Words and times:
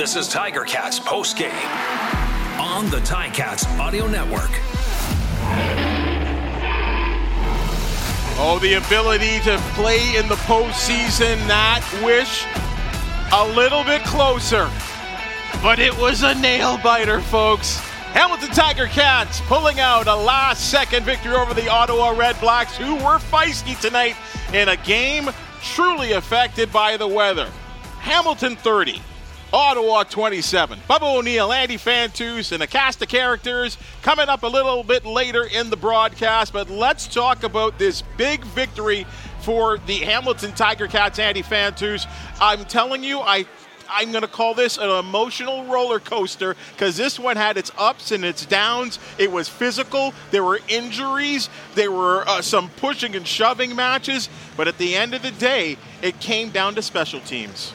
This 0.00 0.16
is 0.16 0.28
Tiger 0.28 0.64
Cats 0.64 0.98
post 0.98 1.36
game 1.36 1.52
on 2.58 2.88
the 2.88 3.00
Tiger 3.00 3.34
Ticats 3.34 3.66
Audio 3.78 4.06
Network. 4.06 4.48
Oh, 8.38 8.58
the 8.62 8.82
ability 8.82 9.40
to 9.40 9.58
play 9.74 10.16
in 10.16 10.26
the 10.26 10.36
postseason, 10.36 11.36
that 11.48 11.84
wish 12.02 12.46
a 13.30 13.46
little 13.54 13.84
bit 13.84 14.02
closer. 14.04 14.70
But 15.62 15.78
it 15.78 15.94
was 15.98 16.22
a 16.22 16.34
nail 16.36 16.78
biter, 16.78 17.20
folks. 17.20 17.78
Hamilton 18.14 18.52
Tiger 18.52 18.86
Cats 18.86 19.42
pulling 19.42 19.80
out 19.80 20.06
a 20.06 20.16
last 20.16 20.70
second 20.70 21.04
victory 21.04 21.34
over 21.34 21.52
the 21.52 21.68
Ottawa 21.68 22.16
Red 22.16 22.40
Blacks, 22.40 22.74
who 22.74 22.94
were 22.94 23.18
feisty 23.18 23.78
tonight 23.78 24.16
in 24.54 24.70
a 24.70 24.78
game 24.78 25.28
truly 25.62 26.12
affected 26.12 26.72
by 26.72 26.96
the 26.96 27.06
weather. 27.06 27.50
Hamilton 27.98 28.56
30, 28.56 29.02
Ottawa 29.52 30.04
27. 30.04 30.78
Bubba 30.88 31.16
O'Neill, 31.18 31.52
Andy 31.52 31.76
Fantuz, 31.76 32.52
and 32.52 32.62
a 32.62 32.68
cast 32.68 33.02
of 33.02 33.08
characters 33.08 33.76
coming 34.00 34.28
up 34.28 34.44
a 34.44 34.46
little 34.46 34.84
bit 34.84 35.04
later 35.04 35.44
in 35.44 35.70
the 35.70 35.76
broadcast. 35.76 36.52
But 36.52 36.70
let's 36.70 37.08
talk 37.08 37.42
about 37.42 37.76
this 37.76 38.02
big 38.16 38.44
victory 38.44 39.06
for 39.40 39.78
the 39.78 39.96
Hamilton 39.96 40.52
Tiger 40.52 40.86
Cats, 40.86 41.18
Andy 41.18 41.42
Fantuz. 41.42 42.06
I'm 42.40 42.64
telling 42.64 43.02
you, 43.02 43.18
I 43.18 43.44
I'm 43.92 44.12
going 44.12 44.22
to 44.22 44.28
call 44.28 44.54
this 44.54 44.78
an 44.78 44.88
emotional 44.88 45.64
roller 45.64 45.98
coaster 45.98 46.54
because 46.74 46.96
this 46.96 47.18
one 47.18 47.36
had 47.36 47.56
its 47.56 47.72
ups 47.76 48.12
and 48.12 48.24
its 48.24 48.46
downs. 48.46 49.00
It 49.18 49.32
was 49.32 49.48
physical. 49.48 50.14
There 50.30 50.44
were 50.44 50.60
injuries. 50.68 51.50
There 51.74 51.90
were 51.90 52.22
uh, 52.28 52.40
some 52.40 52.68
pushing 52.76 53.16
and 53.16 53.26
shoving 53.26 53.74
matches. 53.74 54.28
But 54.56 54.68
at 54.68 54.78
the 54.78 54.94
end 54.94 55.12
of 55.12 55.22
the 55.22 55.32
day, 55.32 55.76
it 56.02 56.20
came 56.20 56.50
down 56.50 56.76
to 56.76 56.82
special 56.82 57.18
teams 57.18 57.72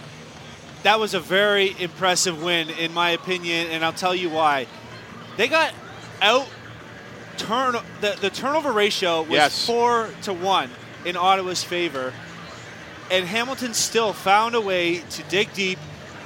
that 0.86 1.00
was 1.00 1.16
a 1.16 1.20
very 1.20 1.76
impressive 1.80 2.44
win, 2.44 2.70
in 2.70 2.94
my 2.94 3.10
opinion, 3.10 3.72
and 3.72 3.84
I'll 3.84 3.92
tell 3.92 4.14
you 4.14 4.30
why. 4.30 4.68
They 5.36 5.48
got 5.48 5.74
out 6.22 6.48
turn 7.38 7.76
the, 8.02 8.16
the 8.22 8.30
turnover 8.30 8.72
ratio 8.72 9.22
was 9.22 9.32
yes. 9.32 9.66
four 9.66 10.10
to 10.22 10.32
one 10.32 10.70
in 11.04 11.18
Ottawa's 11.18 11.64
favor, 11.64 12.14
and 13.10 13.26
Hamilton 13.26 13.74
still 13.74 14.14
found 14.14 14.54
a 14.54 14.62
way 14.62 15.00
to 15.00 15.24
dig 15.24 15.52
deep 15.54 15.80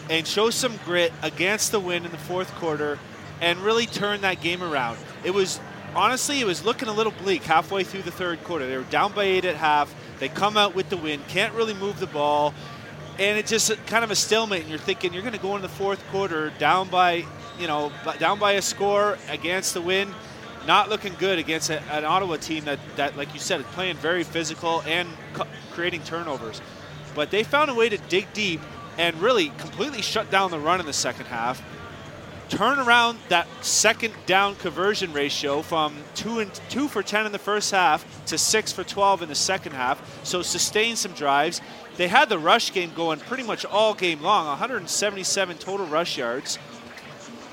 and 0.09 0.27
show 0.27 0.49
some 0.49 0.75
grit 0.83 1.13
against 1.21 1.71
the 1.71 1.79
win 1.79 2.03
in 2.03 2.11
the 2.11 2.17
fourth 2.17 2.53
quarter, 2.55 2.99
and 3.39 3.59
really 3.59 3.85
turn 3.85 4.19
that 4.21 4.41
game 4.41 4.61
around. 4.61 4.97
It 5.23 5.33
was 5.33 5.57
honestly, 5.95 6.41
it 6.41 6.45
was 6.45 6.65
looking 6.65 6.89
a 6.89 6.93
little 6.93 7.13
bleak 7.23 7.43
halfway 7.43 7.85
through 7.85 8.01
the 8.01 8.11
third 8.11 8.43
quarter. 8.43 8.67
They 8.67 8.75
were 8.75 8.83
down 8.83 9.13
by 9.13 9.23
eight 9.23 9.45
at 9.45 9.55
half. 9.55 9.95
They 10.19 10.27
come 10.27 10.57
out 10.57 10.75
with 10.75 10.89
the 10.89 10.97
win, 10.97 11.21
can't 11.29 11.53
really 11.53 11.73
move 11.73 12.01
the 12.01 12.07
ball 12.07 12.53
and 13.19 13.37
it's 13.37 13.49
just 13.49 13.85
kind 13.85 14.03
of 14.03 14.11
a 14.11 14.15
stalemate. 14.15 14.61
And 14.61 14.69
you're 14.69 14.79
thinking 14.79 15.13
you're 15.13 15.21
going 15.21 15.33
to 15.33 15.39
go 15.39 15.55
in 15.57 15.61
the 15.61 15.69
fourth 15.69 16.01
quarter 16.07 16.51
down 16.57 16.87
by, 16.89 17.25
you 17.59 17.67
know, 17.67 17.91
down 18.17 18.39
by 18.39 18.53
a 18.53 18.61
score 18.61 19.17
against 19.27 19.73
the 19.73 19.81
win, 19.81 20.13
not 20.65 20.89
looking 20.89 21.13
good 21.19 21.37
against 21.37 21.69
a, 21.69 21.81
an 21.91 22.05
Ottawa 22.05 22.37
team 22.37 22.63
that, 22.65 22.79
that, 22.95 23.17
like 23.17 23.33
you 23.33 23.39
said, 23.39 23.59
is 23.59 23.65
playing 23.67 23.97
very 23.97 24.23
physical 24.23 24.81
and 24.83 25.07
cu- 25.33 25.43
creating 25.71 26.01
turnovers. 26.03 26.61
But 27.13 27.29
they 27.29 27.43
found 27.43 27.69
a 27.69 27.73
way 27.73 27.89
to 27.89 27.97
dig 27.97 28.31
deep 28.31 28.61
and 28.97 29.15
really 29.21 29.49
completely 29.57 30.01
shut 30.01 30.31
down 30.31 30.49
the 30.51 30.59
run 30.59 30.79
in 30.79 30.85
the 30.85 30.93
second 30.93 31.25
half. 31.25 31.61
Turn 32.47 32.79
around 32.79 33.19
that 33.27 33.47
second 33.63 34.13
down 34.25 34.55
conversion 34.55 35.13
ratio 35.13 35.61
from 35.61 35.95
two 36.15 36.39
and 36.39 36.51
two 36.69 36.87
for 36.87 37.03
10 37.03 37.27
in 37.27 37.31
the 37.31 37.37
first 37.37 37.69
half 37.69 38.25
to 38.25 38.39
six 38.39 38.71
for 38.71 38.83
12 38.83 39.21
in 39.23 39.29
the 39.29 39.35
second 39.35 39.73
half. 39.73 40.25
So 40.25 40.41
sustain 40.41 40.95
some 40.95 41.11
drives 41.11 41.61
they 41.99 42.07
had 42.07 42.29
the 42.29 42.39
rush 42.39 42.71
game 42.71 42.93
going 42.95 43.19
pretty 43.19 43.43
much 43.43 43.65
all 43.65 43.93
game 43.93 44.21
long 44.21 44.47
177 44.47 45.57
total 45.57 45.85
rush 45.85 46.17
yards, 46.17 46.55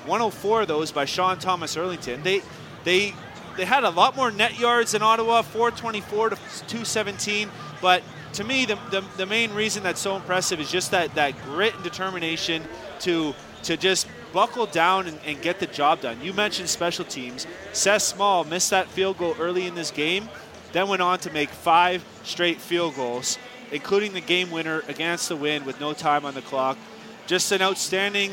104 0.05 0.61
of 0.61 0.67
those 0.69 0.89
by 0.89 1.03
Sean 1.03 1.37
Thomas 1.37 1.75
Erlington. 1.75 2.23
They, 2.23 2.41
they, 2.85 3.13
they 3.57 3.65
had 3.65 3.83
a 3.83 3.89
lot 3.89 4.15
more 4.15 4.31
net 4.31 4.57
yards 4.57 4.93
than 4.93 5.01
Ottawa, 5.01 5.41
424 5.41 6.29
to 6.29 6.35
217. 6.37 7.49
But 7.81 8.03
to 8.33 8.45
me, 8.45 8.63
the, 8.63 8.75
the, 8.89 9.03
the 9.17 9.25
main 9.25 9.53
reason 9.53 9.83
that's 9.83 9.99
so 9.99 10.15
impressive 10.15 10.61
is 10.61 10.71
just 10.71 10.91
that, 10.91 11.13
that 11.15 11.33
grit 11.43 11.75
and 11.75 11.83
determination 11.83 12.63
to, 12.99 13.35
to 13.63 13.75
just 13.75 14.07
buckle 14.31 14.65
down 14.65 15.07
and, 15.07 15.19
and, 15.25 15.41
get 15.41 15.59
the 15.59 15.67
job 15.67 15.99
done. 15.99 16.21
You 16.21 16.31
mentioned 16.31 16.69
special 16.69 17.03
teams. 17.03 17.45
Seth 17.73 18.03
Small 18.03 18.45
missed 18.45 18.69
that 18.69 18.87
field 18.87 19.17
goal 19.17 19.35
early 19.41 19.67
in 19.67 19.75
this 19.75 19.91
game, 19.91 20.29
then 20.71 20.87
went 20.87 21.01
on 21.01 21.19
to 21.19 21.31
make 21.31 21.49
five 21.49 22.05
straight 22.23 22.61
field 22.61 22.95
goals 22.95 23.37
including 23.71 24.13
the 24.13 24.21
game 24.21 24.51
winner 24.51 24.83
against 24.87 25.29
the 25.29 25.35
Wind 25.35 25.65
with 25.65 25.79
no 25.79 25.93
time 25.93 26.25
on 26.25 26.33
the 26.33 26.41
clock. 26.41 26.77
Just 27.25 27.51
an 27.51 27.61
outstanding 27.61 28.31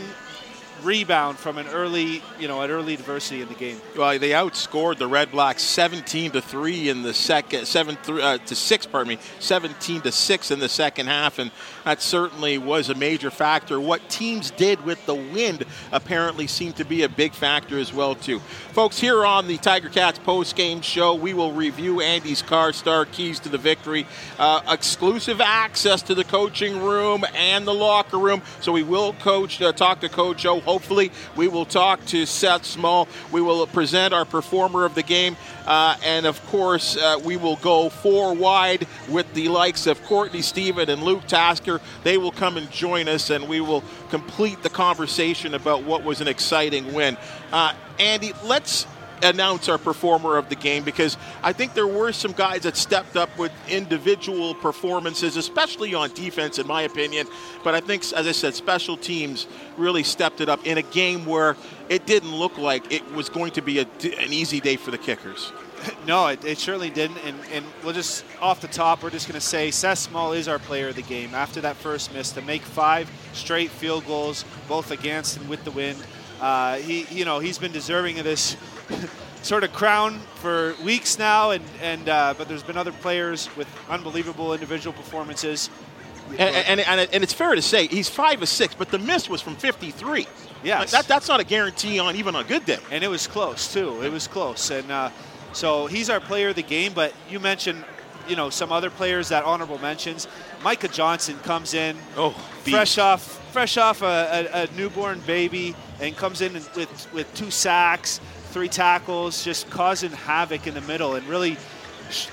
rebound 0.82 1.38
from 1.38 1.58
an 1.58 1.66
early, 1.68 2.22
you 2.38 2.48
know, 2.48 2.60
an 2.62 2.70
early 2.70 2.94
adversity 2.94 3.40
in 3.40 3.48
the 3.48 3.54
game. 3.54 3.80
Well, 3.96 4.18
they 4.18 4.30
outscored 4.30 4.98
the 4.98 5.06
Red 5.06 5.30
Blacks 5.30 5.62
17 5.62 6.32
to 6.32 6.40
three 6.40 6.88
in 6.88 7.02
the 7.02 7.14
second, 7.14 7.66
seven 7.66 7.96
uh, 8.08 8.38
to 8.38 8.54
six, 8.54 8.86
pardon 8.86 9.14
me, 9.14 9.18
17 9.40 10.02
to 10.02 10.12
six 10.12 10.50
in 10.50 10.58
the 10.58 10.68
second 10.68 11.06
half, 11.06 11.38
and 11.38 11.50
that 11.84 12.02
certainly 12.02 12.58
was 12.58 12.88
a 12.88 12.94
major 12.94 13.30
factor. 13.30 13.80
What 13.80 14.08
teams 14.08 14.50
did 14.50 14.84
with 14.84 15.04
the 15.06 15.14
wind 15.14 15.64
apparently 15.92 16.46
seemed 16.46 16.76
to 16.76 16.84
be 16.84 17.02
a 17.02 17.08
big 17.08 17.32
factor 17.32 17.78
as 17.78 17.92
well 17.92 18.14
too. 18.14 18.40
Folks, 18.72 18.98
here 18.98 19.24
on 19.24 19.46
the 19.46 19.58
Tiger 19.58 19.88
Cats 19.88 20.18
post 20.18 20.56
game 20.56 20.80
show, 20.80 21.14
we 21.14 21.34
will 21.34 21.52
review 21.52 22.00
Andy's 22.00 22.42
Carstar 22.42 23.06
keys 23.10 23.40
to 23.40 23.48
the 23.48 23.58
victory, 23.58 24.06
uh, 24.38 24.60
exclusive 24.68 25.40
access 25.40 26.02
to 26.02 26.14
the 26.14 26.24
coaching 26.24 26.82
room 26.82 27.24
and 27.34 27.66
the 27.66 27.74
locker 27.74 28.18
room. 28.18 28.42
So 28.60 28.72
we 28.72 28.82
will 28.82 29.12
coach, 29.14 29.60
uh, 29.62 29.72
talk 29.72 30.00
to 30.00 30.08
Coach 30.08 30.42
Joe 30.42 30.60
Hopefully, 30.64 31.10
we 31.36 31.48
will 31.48 31.64
talk 31.64 32.04
to 32.06 32.26
Seth 32.26 32.64
Small. 32.64 33.08
We 33.32 33.40
will 33.40 33.66
present 33.66 34.14
our 34.14 34.24
performer 34.24 34.84
of 34.84 34.94
the 34.94 35.02
game. 35.02 35.36
Uh, 35.66 35.96
and 36.04 36.26
of 36.26 36.44
course, 36.46 36.96
uh, 36.96 37.18
we 37.24 37.36
will 37.36 37.56
go 37.56 37.88
four 37.88 38.34
wide 38.34 38.86
with 39.08 39.32
the 39.34 39.48
likes 39.48 39.86
of 39.86 40.02
Courtney 40.04 40.42
Stephen 40.42 40.90
and 40.90 41.02
Luke 41.02 41.26
Tasker. 41.26 41.80
They 42.02 42.18
will 42.18 42.32
come 42.32 42.56
and 42.56 42.70
join 42.70 43.08
us, 43.08 43.30
and 43.30 43.48
we 43.48 43.60
will 43.60 43.82
complete 44.10 44.62
the 44.62 44.70
conversation 44.70 45.54
about 45.54 45.84
what 45.84 46.04
was 46.04 46.20
an 46.20 46.28
exciting 46.28 46.92
win. 46.92 47.16
Uh, 47.52 47.72
Andy, 47.98 48.32
let's 48.44 48.86
announce 49.22 49.68
our 49.68 49.78
performer 49.78 50.36
of 50.36 50.48
the 50.48 50.54
game 50.54 50.84
because 50.84 51.16
I 51.42 51.52
think 51.52 51.74
there 51.74 51.86
were 51.86 52.12
some 52.12 52.32
guys 52.32 52.62
that 52.62 52.76
stepped 52.76 53.16
up 53.16 53.36
with 53.38 53.52
individual 53.68 54.54
performances, 54.54 55.36
especially 55.36 55.94
on 55.94 56.12
defense, 56.12 56.58
in 56.58 56.66
my 56.66 56.82
opinion. 56.82 57.26
But 57.62 57.74
I 57.74 57.80
think, 57.80 58.02
as 58.12 58.26
I 58.26 58.32
said, 58.32 58.54
special 58.54 58.96
teams 58.96 59.46
really 59.76 60.02
stepped 60.02 60.40
it 60.40 60.48
up 60.48 60.66
in 60.66 60.78
a 60.78 60.82
game 60.82 61.24
where 61.26 61.56
it 61.88 62.06
didn't 62.06 62.34
look 62.34 62.58
like 62.58 62.92
it 62.92 63.08
was 63.12 63.28
going 63.28 63.52
to 63.52 63.62
be 63.62 63.78
a, 63.80 63.82
an 63.82 64.32
easy 64.32 64.60
day 64.60 64.76
for 64.76 64.90
the 64.90 64.98
kickers. 64.98 65.52
No, 66.06 66.28
it, 66.28 66.44
it 66.44 66.58
certainly 66.58 66.90
didn't. 66.90 67.18
And, 67.18 67.36
and, 67.52 67.64
we'll 67.82 67.92
just, 67.92 68.24
off 68.40 68.60
the 68.60 68.68
top, 68.68 69.02
we're 69.02 69.10
just 69.10 69.26
going 69.26 69.38
to 69.38 69.46
say 69.46 69.70
Seth 69.70 69.98
Small 69.98 70.32
is 70.32 70.48
our 70.48 70.58
player 70.58 70.88
of 70.88 70.96
the 70.96 71.02
game. 71.02 71.34
After 71.34 71.60
that 71.62 71.76
first 71.76 72.12
miss, 72.14 72.32
to 72.32 72.42
make 72.42 72.62
five 72.62 73.10
straight 73.32 73.70
field 73.70 74.06
goals, 74.06 74.44
both 74.68 74.90
against 74.90 75.36
and 75.36 75.48
with 75.48 75.62
the 75.64 75.70
wind. 75.70 76.02
Uh, 76.40 76.76
he, 76.76 77.06
you 77.10 77.24
know, 77.24 77.38
he's 77.38 77.58
been 77.58 77.72
deserving 77.72 78.18
of 78.18 78.24
this 78.24 78.56
sort 79.44 79.62
of 79.62 79.72
crown 79.72 80.18
for 80.36 80.74
weeks 80.82 81.18
now, 81.18 81.50
and, 81.50 81.64
and 81.82 82.08
uh, 82.08 82.34
but 82.36 82.48
there's 82.48 82.62
been 82.62 82.78
other 82.78 82.92
players 82.92 83.54
with 83.56 83.68
unbelievable 83.88 84.54
individual 84.54 84.94
performances. 84.94 85.70
And, 86.30 86.40
and, 86.40 86.80
and, 86.80 87.08
and, 87.12 87.22
it's 87.22 87.34
fair 87.34 87.54
to 87.54 87.60
say 87.60 87.86
he's 87.86 88.08
five 88.08 88.40
or 88.40 88.46
six, 88.46 88.74
but 88.74 88.88
the 88.88 88.98
miss 88.98 89.28
was 89.28 89.42
from 89.42 89.56
53. 89.56 90.26
Yeah, 90.64 90.78
like 90.78 90.88
that, 90.90 91.06
that's 91.06 91.28
not 91.28 91.38
a 91.38 91.44
guarantee 91.44 91.98
on 91.98 92.16
even 92.16 92.34
on 92.34 92.44
a 92.44 92.48
good 92.48 92.64
day. 92.64 92.78
And 92.90 93.04
it 93.04 93.08
was 93.08 93.26
close 93.26 93.72
too. 93.72 94.02
It 94.02 94.10
was 94.10 94.26
close, 94.26 94.70
and 94.70 94.90
uh, 94.90 95.10
so 95.52 95.86
he's 95.86 96.08
our 96.08 96.20
player 96.20 96.48
of 96.48 96.56
the 96.56 96.62
game. 96.62 96.94
But 96.94 97.12
you 97.28 97.38
mentioned, 97.38 97.84
you 98.26 98.36
know, 98.36 98.48
some 98.48 98.72
other 98.72 98.88
players 98.88 99.28
that 99.28 99.44
honorable 99.44 99.78
mentions. 99.78 100.26
Micah 100.62 100.88
Johnson 100.88 101.36
comes 101.40 101.74
in, 101.74 101.98
oh, 102.16 102.30
fresh 102.62 102.96
off, 102.96 103.22
fresh 103.52 103.76
off 103.76 104.00
a, 104.00 104.48
a, 104.54 104.62
a 104.62 104.66
newborn 104.74 105.20
baby, 105.20 105.76
and 106.00 106.16
comes 106.16 106.40
in 106.40 106.54
with 106.54 107.12
with 107.12 107.32
two 107.34 107.50
sacks 107.50 108.20
three 108.54 108.68
tackles, 108.68 109.44
just 109.44 109.68
causing 109.68 110.12
havoc 110.12 110.68
in 110.68 110.74
the 110.74 110.80
middle. 110.82 111.16
And 111.16 111.26
really, 111.26 111.56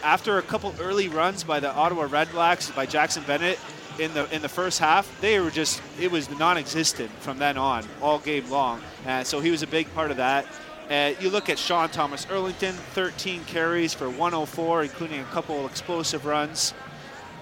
after 0.03 0.37
a 0.37 0.43
couple 0.43 0.73
early 0.79 1.09
runs 1.09 1.43
by 1.43 1.59
the 1.59 1.73
Ottawa 1.73 2.07
Redblacks, 2.07 2.73
by 2.75 2.85
Jackson 2.85 3.23
Bennett 3.25 3.59
in 3.97 4.13
the 4.13 4.33
in 4.33 4.43
the 4.43 4.49
first 4.49 4.77
half, 4.77 5.19
they 5.19 5.39
were 5.39 5.49
just 5.49 5.81
it 5.99 6.11
was 6.11 6.29
non-existent 6.37 7.09
from 7.21 7.39
then 7.39 7.57
on 7.57 7.83
all 8.03 8.19
game 8.19 8.47
long. 8.51 8.81
And 9.05 9.25
so 9.25 9.39
he 9.39 9.49
was 9.49 9.63
a 9.63 9.67
big 9.67 9.91
part 9.95 10.11
of 10.11 10.17
that. 10.17 10.45
Uh, 10.91 11.13
you 11.19 11.31
look 11.31 11.49
at 11.49 11.57
Sean 11.57 11.89
Thomas 11.89 12.25
Erlington, 12.27 12.73
13 12.73 13.45
carries 13.45 13.93
for 13.93 14.07
104, 14.07 14.83
including 14.83 15.21
a 15.21 15.25
couple 15.25 15.65
explosive 15.65 16.25
runs. 16.25 16.73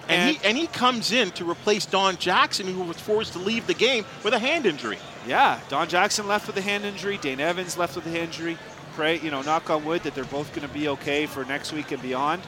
And, 0.08 0.22
and, 0.22 0.38
he, 0.38 0.48
and 0.48 0.58
he 0.58 0.68
comes 0.68 1.12
in 1.12 1.32
to 1.32 1.50
replace 1.50 1.86
Don 1.86 2.18
Jackson, 2.18 2.68
who 2.68 2.84
was 2.84 3.00
forced 3.00 3.34
to 3.34 3.40
leave 3.40 3.68
the 3.68 3.74
game 3.74 4.06
with 4.24 4.34
a 4.34 4.40
hand 4.40 4.66
injury. 4.66 4.98
Yeah, 5.28 5.60
Don 5.70 5.88
Jackson 5.88 6.28
left 6.28 6.48
with 6.48 6.58
a 6.58 6.62
hand 6.62 6.86
injury. 6.86 7.18
Dane 7.18 7.40
Evans 7.40 7.78
left 7.78 7.96
with 7.96 8.06
a 8.08 8.10
hand 8.10 8.30
injury. 8.30 8.58
Pray, 9.00 9.18
you 9.20 9.32
know, 9.32 9.42
knock 9.42 9.70
on 9.70 9.86
wood 9.86 10.04
that 10.04 10.14
they're 10.14 10.26
both 10.26 10.54
going 10.54 10.68
to 10.68 10.74
be 10.74 10.90
okay 10.90 11.26
for 11.26 11.46
next 11.46 11.72
week 11.72 11.94
and 11.94 12.02
beyond. 12.02 12.42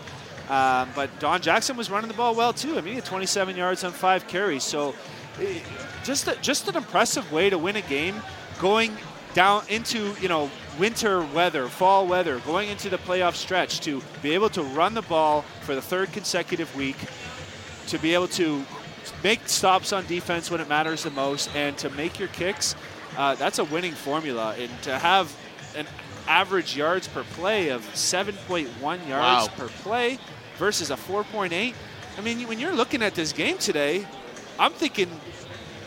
Um, 0.49 0.89
but 0.93 1.09
Don 1.21 1.41
Jackson 1.41 1.77
was 1.77 1.89
running 1.89 2.09
the 2.09 2.13
ball 2.13 2.35
well 2.35 2.51
too. 2.51 2.71
I 2.77 2.81
mean, 2.81 2.87
he 2.87 2.95
had 2.95 3.05
27 3.05 3.55
yards 3.55 3.85
on 3.85 3.93
five 3.93 4.27
carries. 4.27 4.65
So 4.65 4.93
eh, 5.39 5.61
just 6.03 6.27
a, 6.27 6.35
just 6.41 6.67
an 6.67 6.75
impressive 6.75 7.31
way 7.31 7.49
to 7.49 7.57
win 7.57 7.77
a 7.77 7.81
game, 7.83 8.21
going 8.59 8.97
down 9.33 9.63
into 9.69 10.13
you 10.19 10.27
know 10.27 10.51
winter 10.77 11.21
weather, 11.27 11.69
fall 11.69 12.05
weather, 12.05 12.39
going 12.39 12.67
into 12.67 12.89
the 12.89 12.97
playoff 12.97 13.35
stretch 13.35 13.79
to 13.85 14.01
be 14.21 14.33
able 14.33 14.49
to 14.49 14.61
run 14.61 14.93
the 14.93 15.03
ball 15.03 15.43
for 15.61 15.73
the 15.73 15.81
third 15.81 16.11
consecutive 16.11 16.75
week, 16.75 16.97
to 17.87 17.97
be 17.97 18.13
able 18.13 18.27
to 18.27 18.65
make 19.23 19.47
stops 19.47 19.93
on 19.93 20.05
defense 20.07 20.51
when 20.51 20.59
it 20.59 20.67
matters 20.67 21.03
the 21.03 21.11
most, 21.11 21.49
and 21.55 21.77
to 21.77 21.89
make 21.91 22.19
your 22.19 22.27
kicks. 22.27 22.75
Uh, 23.17 23.35
that's 23.35 23.59
a 23.59 23.63
winning 23.63 23.93
formula, 23.93 24.53
and 24.59 24.69
to 24.81 24.99
have 24.99 25.33
an 25.77 25.87
average 26.27 26.75
yards 26.75 27.07
per 27.07 27.23
play 27.23 27.69
of 27.69 27.81
7.1 27.93 28.67
yards 29.07 29.07
Wow. 29.09 29.47
per 29.57 29.67
play 29.67 30.19
versus 30.57 30.91
a 30.91 30.95
4.8. 30.95 31.73
I 32.17 32.21
mean, 32.21 32.47
when 32.47 32.59
you're 32.59 32.75
looking 32.75 33.01
at 33.01 33.15
this 33.15 33.31
game 33.33 33.57
today, 33.57 34.05
I'm 34.59 34.73
thinking, 34.73 35.09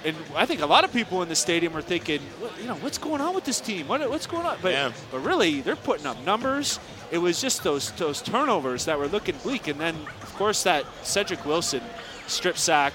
and 0.05 0.17
I 0.35 0.47
think 0.47 0.61
a 0.61 0.67
lot 0.67 0.85
of 0.85 0.93
people 0.93 1.23
in 1.23 1.29
the 1.29 1.37
stadium 1.37 1.77
are 1.77 1.83
thinking, 1.83 2.21
you 2.61 2.67
know, 2.67 2.75
what's 2.77 2.99
going 2.99 3.21
on 3.21 3.35
with 3.35 3.45
this 3.45 3.61
team? 3.61 3.87
What, 3.89 4.09
what's 4.11 4.27
going 4.27 4.47
on? 4.47 4.57
But, 4.63 4.73
Yeah. 4.73 4.93
but 5.11 5.21
really, 5.21 5.61
they're 5.61 5.77
putting 5.77 6.07
up 6.07 6.23
numbers. 6.25 6.79
It 7.11 7.19
was 7.19 7.41
just 7.41 7.63
those 7.63 7.93
those 7.93 8.21
turnovers 8.23 8.87
that 8.87 8.99
were 8.99 9.07
looking 9.07 9.37
bleak, 9.43 9.69
and 9.69 9.79
then 9.79 9.95
of 10.23 10.35
course 10.37 10.63
that 10.65 10.85
Cedric 11.05 11.45
Wilson 11.45 11.83
strip 12.27 12.57
sack. 12.59 12.93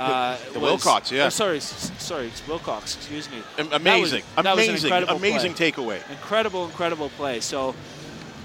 Uh, 0.00 0.36
the 0.52 0.60
was- 0.60 0.84
Wilcox, 0.84 1.12
yeah. 1.12 1.26
oh, 1.26 1.28
sorry, 1.28 1.60
sorry, 1.60 2.26
it's 2.28 2.46
Wilcox. 2.48 2.96
Excuse 2.96 3.30
me. 3.30 3.42
That 3.56 3.66
was- 3.66 3.74
Amazing, 3.74 4.22
that 4.36 4.56
was 4.56 4.66
an 4.68 4.92
amazing, 4.92 4.92
amazing 5.16 5.54
play. 5.54 5.72
takeaway. 5.72 6.10
Incredible, 6.10 6.64
incredible 6.64 7.10
play. 7.10 7.40
So, 7.40 7.74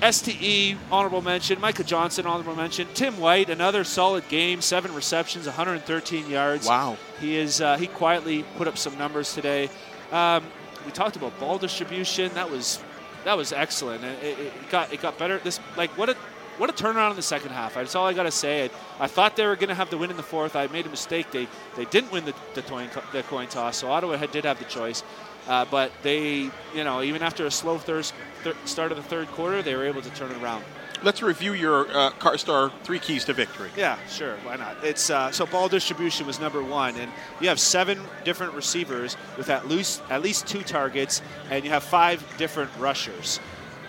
STE, 0.02 0.78
honorable 0.92 1.22
mention. 1.22 1.60
Micah 1.62 1.84
Johnson, 1.84 2.26
honorable 2.26 2.56
mention. 2.56 2.88
Tim 2.94 3.18
White, 3.18 3.50
another 3.50 3.84
solid 3.84 4.28
game. 4.28 4.62
Seven 4.62 4.94
receptions, 4.94 5.46
113 5.46 6.30
yards. 6.30 6.68
Wow. 6.68 6.98
He 7.22 7.38
is. 7.38 7.62
Uh, 7.62 7.78
he 7.78 7.88
quietly 7.88 8.44
put 8.58 8.68
up 8.68 8.78
some 8.78 8.98
numbers 8.98 9.34
today. 9.34 9.70
Um, 10.12 10.44
we 10.86 10.92
talked 10.92 11.16
about 11.16 11.40
ball 11.40 11.58
distribution. 11.58 12.34
That 12.34 12.52
was 12.52 12.84
that 13.24 13.38
was 13.38 13.54
excellent. 13.54 14.04
And 14.04 14.22
it, 14.22 14.38
it 14.38 14.54
got 14.70 14.92
it 14.94 15.02
got 15.02 15.18
better. 15.18 15.40
This 15.40 15.60
like 15.78 15.92
what 15.98 16.10
a 16.10 16.18
what 16.58 16.70
a 16.70 16.74
turnaround 16.74 17.12
in 17.12 17.16
the 17.16 17.22
second 17.22 17.52
half. 17.52 17.74
That's 17.76 17.96
all 17.96 18.06
I 18.06 18.14
got 18.14 18.24
to 18.24 18.32
say. 18.32 18.66
I, 18.66 19.06
I 19.06 19.08
thought 19.08 19.36
they 19.36 19.46
were 19.46 19.56
going 19.56 19.70
to 19.70 19.76
have 19.76 19.90
the 19.90 19.98
win 19.98 20.10
in 20.10 20.18
the 20.18 20.24
fourth. 20.24 20.56
I 20.56 20.68
made 20.68 20.86
a 20.86 20.90
mistake. 20.90 21.32
They 21.32 21.48
they 21.76 21.86
didn't 21.86 22.12
win 22.12 22.26
the 22.26 22.34
the 22.54 22.62
coin, 22.62 22.90
the 23.12 23.24
coin 23.24 23.48
toss. 23.48 23.78
So 23.78 23.92
Ottawa 23.92 24.18
had, 24.18 24.32
did 24.32 24.46
have 24.46 24.60
the 24.60 24.66
choice. 24.66 25.04
Uh, 25.48 25.64
but 25.70 25.92
they, 26.02 26.50
you 26.74 26.84
know, 26.84 27.04
even 27.04 27.22
after 27.22 27.46
a 27.46 27.52
slow 27.52 27.78
thir- 27.78 28.02
thir- 28.44 28.56
start 28.66 28.92
of 28.92 28.98
the 28.98 29.04
third 29.04 29.28
quarter, 29.28 29.62
they 29.62 29.76
were 29.76 29.86
able 29.86 30.02
to 30.02 30.10
turn 30.12 30.32
it 30.32 30.42
around. 30.42 30.64
Let's 31.04 31.22
review 31.22 31.54
your 31.54 31.88
uh, 31.96 32.10
Carstar 32.18 32.72
three 32.84 32.98
keys 32.98 33.26
to 33.26 33.34
victory. 33.34 33.70
Yeah, 33.78 33.98
sure. 34.08 34.38
Why 34.38 34.56
not? 34.56 34.78
It's 34.84 35.10
uh, 35.12 35.32
so 35.32 35.46
ball 35.46 35.68
distribution 35.70 36.26
was 36.26 36.40
number 36.40 36.64
one, 36.64 36.96
and 36.96 37.12
you 37.40 37.50
have 37.50 37.60
seven 37.60 38.00
different 38.24 38.54
receivers 38.54 39.18
with 39.38 39.50
at 39.50 39.68
least 39.68 40.02
at 40.10 40.24
least 40.24 40.48
two 40.48 40.64
targets, 40.64 41.22
and 41.52 41.64
you 41.64 41.70
have 41.70 41.84
five 41.84 42.26
different 42.38 42.72
rushers. 42.80 43.40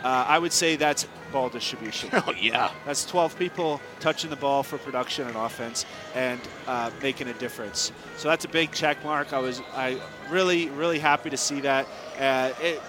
Uh, 0.04 0.26
I 0.28 0.38
would 0.38 0.52
say 0.52 0.76
that's 0.76 1.06
ball 1.32 1.48
distribution. 1.48 2.10
Oh 2.26 2.32
yeah. 2.32 2.72
That's 2.86 3.04
12 3.04 3.38
people 3.38 3.80
touching 4.00 4.30
the 4.30 4.36
ball 4.36 4.62
for 4.62 4.78
production 4.78 5.28
and 5.28 5.36
offense 5.36 5.84
and 6.14 6.40
uh, 6.66 6.90
making 7.02 7.28
a 7.28 7.34
difference. 7.34 7.92
So 8.16 8.28
that's 8.28 8.44
a 8.44 8.48
big 8.48 8.72
check 8.72 9.04
mark. 9.04 9.32
I 9.32 9.38
was 9.38 9.60
I 9.74 10.00
really 10.30 10.68
really 10.70 10.98
happy 10.98 11.30
to 11.30 11.36
see 11.36 11.60
that. 11.60 11.86
Uh, 12.18 12.52
it, 12.60 12.80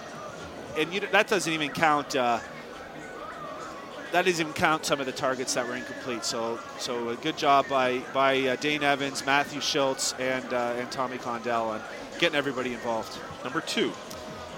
and 0.78 0.92
you, 0.92 1.00
that 1.00 1.28
doesn't 1.28 1.52
even 1.52 1.70
count. 1.70 2.16
Uh, 2.16 2.40
that 4.12 4.24
doesn't 4.24 4.40
even 4.40 4.52
count 4.54 4.86
some 4.86 5.00
of 5.00 5.06
the 5.06 5.12
targets 5.12 5.54
that 5.54 5.66
were 5.66 5.76
incomplete. 5.76 6.24
So 6.24 6.58
so 6.78 7.10
a 7.10 7.16
good 7.16 7.36
job 7.36 7.68
by 7.68 7.98
by 8.12 8.40
uh, 8.40 8.56
Dane 8.56 8.82
Evans, 8.82 9.24
Matthew 9.26 9.60
Shiltz, 9.60 10.18
and 10.18 10.52
uh, 10.52 10.74
and 10.78 10.90
Tommy 10.90 11.18
Condell 11.18 11.68
on 11.70 11.82
getting 12.18 12.36
everybody 12.36 12.72
involved. 12.72 13.18
Number 13.44 13.60
two. 13.60 13.92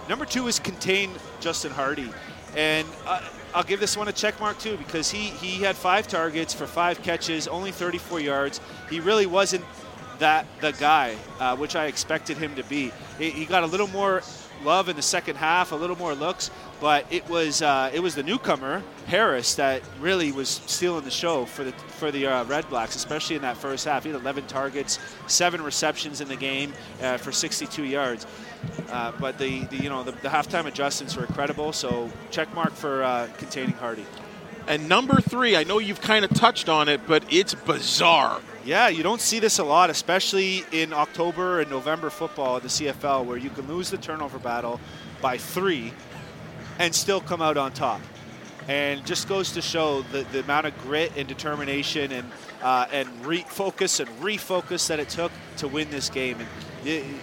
Number 0.09 0.25
two 0.25 0.49
is 0.49 0.59
contain 0.59 1.13
Justin 1.39 1.71
Hardy, 1.71 2.11
and 2.57 2.87
uh, 3.07 3.21
I'll 3.55 3.65
give 3.65 3.81
this 3.81 3.97
one 3.97 4.09
a 4.09 4.13
check 4.13 4.39
mark 4.41 4.59
too 4.59 4.77
because 4.77 5.11
he 5.11 5.19
he 5.19 5.63
had 5.63 5.77
five 5.77 6.07
targets 6.09 6.55
for 6.55 6.67
five 6.67 7.03
catches, 7.03 7.49
only 7.49 7.73
34 7.73 8.21
yards. 8.21 8.61
He 8.89 9.01
really 9.01 9.27
wasn't 9.27 9.65
that 10.19 10.47
the 10.61 10.73
guy, 10.73 11.17
uh, 11.39 11.57
which 11.57 11.75
I 11.75 11.87
expected 11.87 12.37
him 12.37 12.55
to 12.57 12.65
be. 12.65 12.93
He, 13.19 13.31
he 13.31 13.47
got 13.47 13.63
a 13.63 13.67
little 13.67 13.89
more 13.89 14.23
love 14.63 14.89
in 14.89 14.97
the 14.97 15.03
second 15.03 15.37
half, 15.37 15.73
a 15.73 15.77
little 15.77 15.97
more 15.97 16.15
looks, 16.15 16.51
but 16.81 17.05
it 17.11 17.29
was 17.29 17.63
uh, 17.63 17.91
it 17.93 18.01
was 18.01 18.15
the 18.15 18.23
newcomer 18.23 18.83
Harris 19.07 19.55
that 19.57 19.83
really 20.01 20.33
was 20.33 20.49
stealing 20.67 21.05
the 21.05 21.11
show 21.11 21.45
for 21.45 21.65
the 21.65 21.73
for 21.73 22.11
the 22.11 22.27
uh, 22.27 22.45
Red 22.45 22.69
Blacks, 22.71 22.97
especially 22.97 23.37
in 23.37 23.43
that 23.43 23.57
first 23.57 23.85
half. 23.85 24.05
He 24.05 24.11
had 24.11 24.21
11 24.21 24.47
targets, 24.47 24.99
seven 25.27 25.63
receptions 25.63 26.21
in 26.21 26.29
the 26.29 26.37
game 26.37 26.73
uh, 27.03 27.19
for 27.19 27.33
62 27.33 27.85
yards. 27.85 28.27
Uh, 28.91 29.13
but 29.21 29.39
the, 29.39 29.65
the 29.67 29.77
you 29.77 29.89
know 29.91 30.03
the, 30.03 30.13
the 30.13 30.29
halftime 30.29 30.67
adjustments 30.67 31.17
were 31.17 31.25
incredible. 31.25 31.73
So 31.73 32.11
check 32.31 32.53
mark 32.55 32.73
for 32.73 33.03
uh, 33.03 33.29
containing 33.37 33.75
Hardy. 33.75 34.07
And 34.67 34.89
number 34.89 35.21
three, 35.21 35.57
I 35.57 35.65
know 35.65 35.79
you've 35.79 36.01
kind 36.01 36.25
of 36.25 36.33
touched 36.33 36.69
on 36.69 36.89
it, 36.89 37.01
but 37.07 37.25
it's 37.31 37.55
bizarre. 37.55 38.41
Yeah, 38.65 38.89
you 38.89 39.03
don't 39.03 39.21
see 39.21 39.39
this 39.39 39.59
a 39.59 39.65
lot, 39.65 39.91
especially 39.91 40.65
in 40.71 40.93
October 40.93 41.61
and 41.61 41.71
November 41.71 42.11
football 42.11 42.57
at 42.57 42.63
the 42.63 42.69
CFL, 42.69 43.25
where 43.25 43.39
you 43.39 43.51
can 43.51 43.67
lose 43.67 43.91
the 43.91 43.97
turnover 43.97 44.39
battle 44.39 44.79
by 45.21 45.39
three 45.39 45.93
and 46.81 46.95
still 46.95 47.21
come 47.21 47.43
out 47.43 47.59
on 47.59 47.71
top. 47.73 48.01
And 48.67 49.05
just 49.05 49.29
goes 49.29 49.53
to 49.53 49.63
show 49.63 50.03
the, 50.13 50.23
the 50.33 50.41
amount 50.41 50.67
of 50.67 50.79
grit 50.83 51.13
and 51.17 51.29
determination 51.29 52.11
and 52.13 52.31
uh, 52.63 52.87
and 52.93 53.09
refocus 53.23 54.01
and 54.01 54.09
refocus 54.21 54.89
that 54.89 55.01
it 55.01 55.09
took 55.09 55.33
to 55.59 55.69
win 55.69 55.91
this 55.91 56.09
game. 56.09 56.39
And 56.39 56.49
you, 56.85 56.95
you 56.95 57.19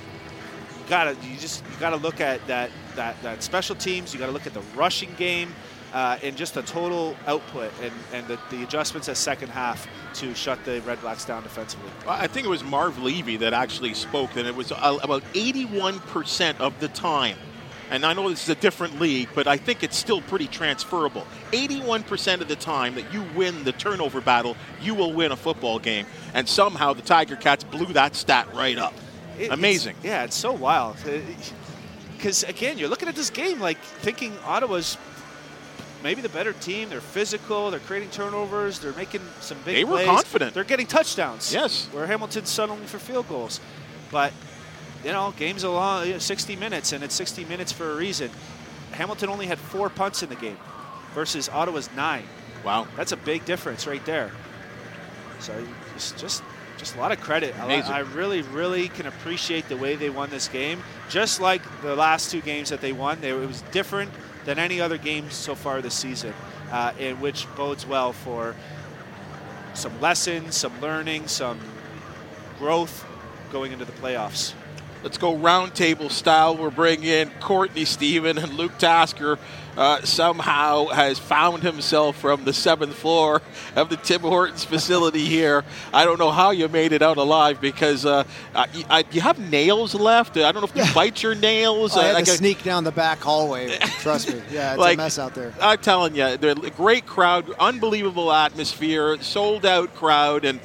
gotta 0.87 1.15
you 1.23 1.37
just 1.37 1.63
you 1.65 1.79
gotta 1.79 1.95
look 1.95 2.21
at 2.21 2.45
that 2.47 2.71
that 2.95 3.21
that 3.23 3.43
special 3.43 3.75
teams. 3.75 4.13
You 4.13 4.19
gotta 4.19 4.31
look 4.31 4.47
at 4.47 4.53
the 4.53 4.63
rushing 4.75 5.13
game. 5.15 5.53
Uh, 5.93 6.19
and 6.21 6.35
just 6.35 6.53
the 6.53 6.61
total 6.63 7.15
output 7.27 7.71
and, 7.81 7.93
and 8.11 8.27
the, 8.27 8.37
the 8.51 8.61
adjustments 8.61 9.07
at 9.07 9.15
second 9.15 9.47
half 9.47 9.87
to 10.13 10.35
shut 10.35 10.63
the 10.65 10.81
Red 10.81 10.99
Blacks 10.99 11.23
down 11.23 11.43
defensively. 11.43 11.89
I 12.05 12.27
think 12.27 12.45
it 12.45 12.49
was 12.49 12.61
Marv 12.61 13.01
Levy 13.01 13.37
that 13.37 13.53
actually 13.53 13.93
spoke, 13.93 14.35
and 14.35 14.45
it 14.45 14.53
was 14.53 14.71
about 14.71 15.23
81% 15.33 16.59
of 16.59 16.77
the 16.81 16.89
time. 16.89 17.37
And 17.89 18.05
I 18.05 18.13
know 18.13 18.29
this 18.29 18.43
is 18.43 18.49
a 18.49 18.55
different 18.55 18.99
league, 18.99 19.29
but 19.33 19.47
I 19.47 19.55
think 19.57 19.81
it's 19.83 19.95
still 19.97 20.21
pretty 20.21 20.47
transferable. 20.47 21.25
81% 21.53 22.41
of 22.41 22.47
the 22.47 22.55
time 22.57 22.95
that 22.95 23.13
you 23.13 23.23
win 23.35 23.63
the 23.63 23.71
turnover 23.71 24.19
battle, 24.21 24.57
you 24.81 24.93
will 24.93 25.13
win 25.13 25.31
a 25.31 25.37
football 25.37 25.79
game. 25.79 26.05
And 26.33 26.47
somehow 26.49 26.93
the 26.93 27.01
Tiger 27.01 27.35
Cats 27.37 27.63
blew 27.63 27.85
that 27.93 28.15
stat 28.15 28.47
right 28.53 28.77
up. 28.77 28.93
It- 29.37 29.43
it's- 29.43 29.53
Amazing. 29.57 29.95
yeah, 30.03 30.23
it's 30.23 30.35
so 30.35 30.51
wild. 30.51 30.97
Uh, 31.07 31.19
because 32.17 32.43
again, 32.43 32.77
you're 32.77 32.89
looking 32.89 33.07
at 33.07 33.15
this 33.15 33.29
game 33.29 33.59
like 33.59 33.77
thinking 34.01 34.35
Ottawa's 34.45 34.97
maybe 36.03 36.21
the 36.21 36.29
better 36.29 36.53
team. 36.53 36.89
They're 36.89 36.99
physical. 36.99 37.69
They're 37.71 37.79
creating 37.79 38.09
turnovers. 38.09 38.79
They're 38.79 38.93
making 38.93 39.21
some 39.39 39.57
big 39.63 39.75
They 39.75 39.83
were 39.83 39.97
plays. 39.97 40.07
confident. 40.07 40.53
They're 40.53 40.63
getting 40.63 40.87
touchdowns. 40.87 41.53
Yes. 41.53 41.87
Where 41.91 42.05
Hamilton's 42.07 42.49
settling 42.49 42.85
for 42.85 42.97
field 42.99 43.29
goals, 43.29 43.59
but 44.11 44.33
you 45.07 45.13
know, 45.13 45.33
game's 45.37 45.63
a 45.63 45.69
long, 45.69 46.05
you 46.05 46.13
know, 46.13 46.19
60 46.19 46.57
minutes, 46.57 46.91
and 46.91 47.01
it's 47.01 47.15
60 47.15 47.45
minutes 47.45 47.71
for 47.71 47.93
a 47.93 47.95
reason. 47.95 48.29
Hamilton 48.91 49.29
only 49.29 49.45
had 49.45 49.57
four 49.57 49.89
punts 49.89 50.21
in 50.21 50.27
the 50.27 50.35
game, 50.35 50.57
versus 51.13 51.47
Ottawa's 51.47 51.89
nine. 51.95 52.25
Wow. 52.65 52.87
That's 52.97 53.13
a 53.13 53.17
big 53.17 53.45
difference 53.45 53.87
right 53.87 54.05
there. 54.05 54.31
So 55.39 55.65
just 55.93 56.17
just, 56.17 56.43
just 56.77 56.97
a 56.97 56.99
lot 56.99 57.13
of 57.13 57.21
credit. 57.21 57.57
I, 57.57 57.63
Amazing. 57.63 57.93
I 57.93 57.99
really, 57.99 58.41
really 58.41 58.89
can 58.89 59.05
appreciate 59.05 59.69
the 59.69 59.77
way 59.77 59.95
they 59.95 60.09
won 60.09 60.29
this 60.29 60.49
game. 60.49 60.83
Just 61.07 61.39
like 61.39 61.61
the 61.81 61.95
last 61.95 62.29
two 62.29 62.41
games 62.41 62.69
that 62.69 62.81
they 62.81 62.91
won, 62.91 63.21
they, 63.21 63.29
it 63.29 63.47
was 63.47 63.61
different 63.71 64.11
than 64.43 64.59
any 64.59 64.81
other 64.81 64.97
game 64.97 65.29
so 65.29 65.55
far 65.55 65.81
this 65.81 65.93
season, 65.93 66.33
uh, 66.69 66.91
in 66.99 67.21
which 67.21 67.47
bodes 67.55 67.85
well 67.85 68.11
for 68.11 68.57
some 69.73 70.01
lessons, 70.01 70.57
some 70.57 70.81
learning, 70.81 71.29
some 71.29 71.61
growth 72.59 73.05
going 73.53 73.71
into 73.71 73.85
the 73.85 73.93
playoffs. 73.93 74.53
Let's 75.03 75.17
go 75.17 75.35
roundtable 75.37 76.11
style. 76.11 76.57
We're 76.57 76.69
bringing 76.71 77.05
in 77.07 77.29
Courtney 77.39 77.85
Stephen 77.85 78.37
and 78.37 78.53
Luke 78.55 78.77
Tasker. 78.77 79.37
Uh, 79.77 80.01
somehow 80.01 80.87
has 80.87 81.19
found 81.19 81.61
himself 81.61 82.17
from 82.17 82.43
the 82.45 82.51
seventh 82.51 82.95
floor 82.95 83.43
of 83.75 83.89
the 83.89 83.95
Tim 83.95 84.21
Hortons 84.21 84.63
facility 84.65 85.23
here. 85.23 85.63
I 85.93 86.03
don't 86.03 86.17
know 86.17 86.31
how 86.31 86.49
you 86.49 86.67
made 86.67 86.93
it 86.93 87.03
out 87.03 87.17
alive 87.17 87.61
because 87.61 88.03
uh, 88.03 88.23
uh, 88.55 88.65
you, 88.73 88.83
I, 88.89 89.03
you 89.11 89.21
have 89.21 89.37
nails 89.51 89.93
left. 89.93 90.35
I 90.35 90.51
don't 90.51 90.61
know 90.63 90.67
if 90.67 90.75
you 90.75 90.93
bite 90.95 91.21
your 91.21 91.35
nails. 91.35 91.95
I 91.95 92.05
had 92.05 92.13
like 92.15 92.25
to 92.25 92.31
a- 92.31 92.37
sneak 92.37 92.63
down 92.63 92.85
the 92.85 92.91
back 92.91 93.19
hallway. 93.19 93.77
Trust 93.99 94.33
me. 94.33 94.41
Yeah, 94.51 94.71
it's 94.73 94.79
Like- 94.79 94.97
a 94.97 95.01
mess 95.01 95.19
out 95.19 95.35
there. 95.35 95.53
I'm 95.61 95.77
telling 95.77 96.15
you, 96.15 96.25
a 96.25 96.55
great 96.71 97.05
crowd, 97.05 97.47
unbelievable 97.59 98.33
atmosphere, 98.33 99.21
sold 99.21 99.63
out 99.63 99.93
crowd, 99.93 100.43
and 100.43 100.59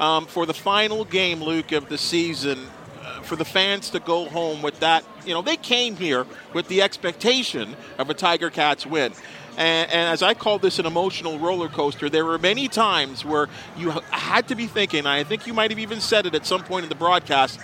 um, 0.00 0.26
for 0.26 0.44
the 0.44 0.54
final 0.54 1.04
game, 1.04 1.40
Luke, 1.40 1.70
of 1.70 1.88
the 1.88 1.98
season, 1.98 2.58
uh, 2.58 2.75
for 3.26 3.36
the 3.36 3.44
fans 3.44 3.90
to 3.90 4.00
go 4.00 4.26
home 4.26 4.62
with 4.62 4.80
that, 4.80 5.04
you 5.24 5.34
know, 5.34 5.42
they 5.42 5.56
came 5.56 5.96
here 5.96 6.26
with 6.52 6.68
the 6.68 6.82
expectation 6.82 7.76
of 7.98 8.08
a 8.10 8.14
Tiger 8.14 8.50
Cats 8.50 8.86
win. 8.86 9.12
And, 9.58 9.90
and 9.90 10.08
as 10.12 10.22
I 10.22 10.34
call 10.34 10.58
this 10.58 10.78
an 10.78 10.86
emotional 10.86 11.38
roller 11.38 11.68
coaster, 11.68 12.08
there 12.08 12.24
were 12.24 12.38
many 12.38 12.68
times 12.68 13.24
where 13.24 13.48
you 13.76 13.90
had 14.10 14.48
to 14.48 14.54
be 14.54 14.66
thinking, 14.66 15.06
I 15.06 15.24
think 15.24 15.46
you 15.46 15.54
might 15.54 15.70
have 15.70 15.78
even 15.78 16.00
said 16.00 16.26
it 16.26 16.34
at 16.34 16.46
some 16.46 16.62
point 16.62 16.84
in 16.84 16.88
the 16.88 16.94
broadcast, 16.94 17.58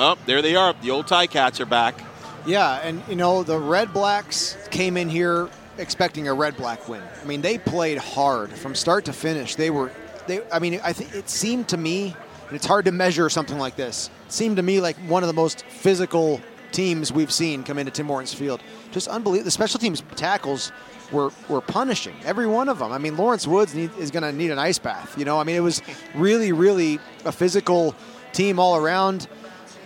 Oh, 0.00 0.16
there 0.26 0.42
they 0.42 0.54
are. 0.54 0.74
The 0.74 0.92
old 0.92 1.06
Ticats 1.06 1.58
are 1.58 1.66
back. 1.66 2.00
Yeah, 2.46 2.80
and 2.84 3.02
you 3.08 3.16
know 3.16 3.42
the 3.42 3.58
Red 3.58 3.92
Blacks 3.92 4.56
came 4.70 4.96
in 4.96 5.08
here 5.08 5.48
expecting 5.76 6.28
a 6.28 6.34
Red 6.34 6.56
Black 6.56 6.88
win. 6.88 7.02
I 7.20 7.24
mean, 7.26 7.40
they 7.40 7.58
played 7.58 7.98
hard 7.98 8.50
from 8.52 8.76
start 8.76 9.06
to 9.06 9.12
finish. 9.12 9.56
They 9.56 9.70
were, 9.70 9.90
they. 10.28 10.40
I 10.52 10.60
mean, 10.60 10.80
I 10.84 10.92
think 10.92 11.14
it 11.14 11.28
seemed 11.28 11.68
to 11.70 11.76
me, 11.76 12.14
and 12.48 12.56
it's 12.56 12.66
hard 12.66 12.86
to 12.86 12.92
measure 12.92 13.28
something 13.28 13.58
like 13.58 13.76
this. 13.76 14.10
It 14.26 14.32
seemed 14.32 14.56
to 14.56 14.62
me 14.62 14.80
like 14.80 14.96
one 14.96 15.22
of 15.22 15.26
the 15.26 15.34
most 15.34 15.64
physical 15.66 16.40
teams 16.72 17.12
we've 17.12 17.32
seen 17.32 17.62
come 17.62 17.78
into 17.78 17.90
Tim 17.90 18.06
Hortons 18.06 18.34
Field. 18.34 18.60
Just 18.90 19.08
unbelievable. 19.08 19.44
The 19.44 19.50
special 19.50 19.78
teams 19.80 20.02
tackles 20.16 20.72
were 21.12 21.30
were 21.48 21.60
punishing 21.60 22.14
every 22.24 22.46
one 22.46 22.68
of 22.68 22.78
them. 22.78 22.92
I 22.92 22.98
mean, 22.98 23.16
Lawrence 23.16 23.46
Woods 23.46 23.74
need, 23.74 23.90
is 23.98 24.10
going 24.10 24.22
to 24.22 24.32
need 24.32 24.50
an 24.50 24.58
ice 24.58 24.78
bath. 24.78 25.16
You 25.18 25.24
know, 25.24 25.38
I 25.38 25.44
mean, 25.44 25.56
it 25.56 25.60
was 25.60 25.82
really, 26.14 26.52
really 26.52 26.98
a 27.24 27.32
physical 27.32 27.94
team 28.32 28.58
all 28.58 28.76
around. 28.76 29.28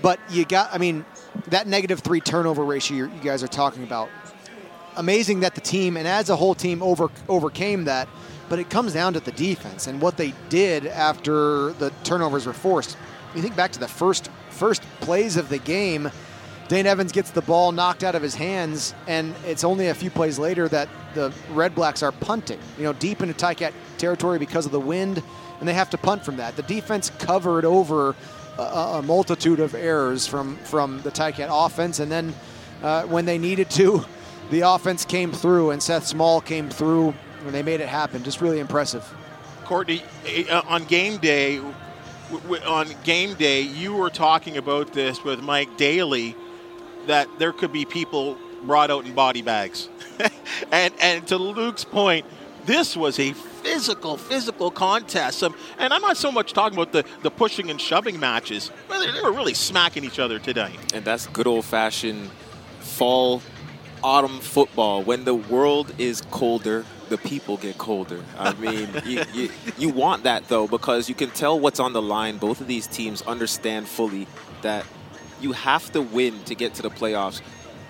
But 0.01 0.19
you 0.31 0.45
got, 0.45 0.75
I 0.75 0.79
mean, 0.79 1.05
that 1.49 1.67
negative 1.67 2.01
three 2.01 2.21
turnover 2.21 2.65
ratio 2.65 2.97
you 2.97 3.09
guys 3.23 3.43
are 3.43 3.49
talking 3.49 3.85
about. 3.85 4.09
Amazing 4.97 5.41
that 5.41 5.55
the 5.55 5.61
team 5.61 5.97
and 5.97 6.07
as 6.07 6.29
a 6.29 6.37
whole 6.37 6.55
team 6.55 6.83
over 6.83 7.09
overcame 7.29 7.85
that. 7.85 8.09
But 8.53 8.59
it 8.59 8.69
comes 8.69 8.93
down 8.93 9.15
to 9.15 9.21
the 9.21 9.33
defense 9.33 9.87
and 9.87 9.99
what 9.99 10.19
they 10.19 10.35
did 10.51 10.87
after 10.87 11.73
the 11.73 11.91
turnovers 12.05 12.45
were 12.45 12.53
forced. 12.53 12.99
You 13.35 13.41
think 13.41 13.57
back 13.57 13.73
to 13.73 13.81
the 13.81 13.89
first 13.89 14.29
first 14.51 14.83
plays 15.01 15.39
of 15.39 15.49
the 15.49 15.57
game 15.57 16.11
Dane 16.69 16.85
Evans 16.85 17.13
gets 17.13 17.31
the 17.31 17.41
ball 17.41 17.73
knocked 17.73 18.05
out 18.05 18.15
of 18.15 18.21
his 18.21 18.35
hands, 18.35 18.95
and 19.07 19.35
it's 19.47 19.65
only 19.65 19.89
a 19.89 19.95
few 19.95 20.11
plays 20.11 20.39
later 20.39 20.69
that 20.69 20.91
the 21.15 21.33
Red 21.51 21.75
Blacks 21.75 22.03
are 22.03 22.13
punting, 22.13 22.59
you 22.77 22.85
know, 22.85 22.93
deep 22.93 23.23
into 23.23 23.33
Ticat 23.33 23.73
territory 23.97 24.39
because 24.39 24.67
of 24.67 24.73
the 24.73 24.81
wind, 24.81 25.23
and 25.59 25.67
they 25.67 25.73
have 25.73 25.89
to 25.89 25.97
punt 25.97 26.23
from 26.23 26.37
that. 26.37 26.55
The 26.55 26.63
defense 26.63 27.11
covered 27.19 27.65
over 27.65 28.15
a, 28.59 28.63
a 28.63 29.03
multitude 29.03 29.61
of 29.61 29.75
errors 29.75 30.27
from, 30.27 30.57
from 30.59 31.01
the 31.01 31.11
Ticat 31.11 31.49
offense, 31.51 32.01
and 32.01 32.13
then 32.13 32.35
uh, 32.83 33.05
when 33.05 33.25
they 33.25 33.39
needed 33.39 33.71
to, 33.71 34.05
the 34.51 34.61
offense 34.61 35.07
came 35.07 35.33
through, 35.33 35.71
and 35.71 35.83
Seth 35.83 36.07
Small 36.07 36.43
came 36.43 36.69
through, 36.69 37.15
and 37.47 37.55
they 37.55 37.63
made 37.63 37.81
it 37.81 37.89
happen. 37.89 38.23
Just 38.23 38.41
really 38.41 38.59
impressive. 38.59 39.05
Courtney, 39.65 40.03
uh, 40.51 40.63
on 40.67 40.85
game 40.85 41.19
day, 41.19 41.61
on 42.67 42.89
game 43.05 43.35
day, 43.35 43.63
you 43.63 43.95
were 43.95 44.11
talking 44.11 44.57
about 44.57 44.93
this 44.93 45.23
with 45.23 45.41
Mike 45.41 45.77
Daly 45.77 46.37
that 47.07 47.29
there 47.39 47.53
could 47.53 47.73
be 47.73 47.85
people 47.85 48.37
brought 48.65 48.91
out 48.91 49.05
in 49.05 49.15
body 49.15 49.43
bags. 49.43 49.89
and 50.73 50.95
and 51.01 51.27
to 51.29 51.37
Luke's 51.37 51.85
point, 51.85 52.27
this 52.67 52.97
was 52.97 53.19
a 53.19 53.33
physical, 53.33 54.17
physical 54.17 54.71
contest. 54.71 55.43
Um, 55.43 55.55
and 55.79 55.93
I'm 55.93 56.03
not 56.03 56.17
so 56.17 56.33
much 56.33 56.53
talking 56.53 56.79
about 56.79 56.93
the, 56.93 57.05
the 57.23 57.31
pushing 57.31 57.71
and 57.71 57.81
shoving 57.81 58.19
matches. 58.19 58.71
They 58.89 59.21
were 59.23 59.33
really 59.33 59.55
smacking 59.55 60.05
each 60.05 60.19
other 60.19 60.39
today. 60.39 60.73
And 60.95 61.05
that's 61.05 61.27
good 61.27 61.47
old 61.47 61.65
fashioned 61.65 62.31
fall, 62.81 63.43
autumn 64.03 64.41
football. 64.41 65.03
When 65.03 65.25
the 65.25 65.35
world 65.35 65.93
is 65.99 66.23
colder, 66.31 66.85
the 67.09 67.19
people 67.19 67.57
get 67.57 67.79
colder. 67.79 68.23
I 68.39 68.55
mean, 68.55 68.89
you, 69.05 69.23
you, 69.33 69.51
you 69.79 69.89
want 69.89 70.25
that 70.25 70.49
though 70.49 70.67
because 70.67 71.09
you 71.09 71.15
can 71.15 71.31
tell 71.31 71.59
what's 71.59 71.81
on 71.81 71.93
the 71.93 72.03
line. 72.03 72.39
Both 72.39 72.61
of 72.61 72.67
these 72.67 72.87
teams 72.87 73.23
understand 73.23 73.89
fully 73.89 74.27
that 74.63 74.87
you 75.41 75.53
have 75.53 75.91
to 75.93 76.01
win 76.01 76.43
to 76.45 76.55
get 76.55 76.75
to 76.75 76.83
the 76.83 76.91
playoffs. 76.91 77.41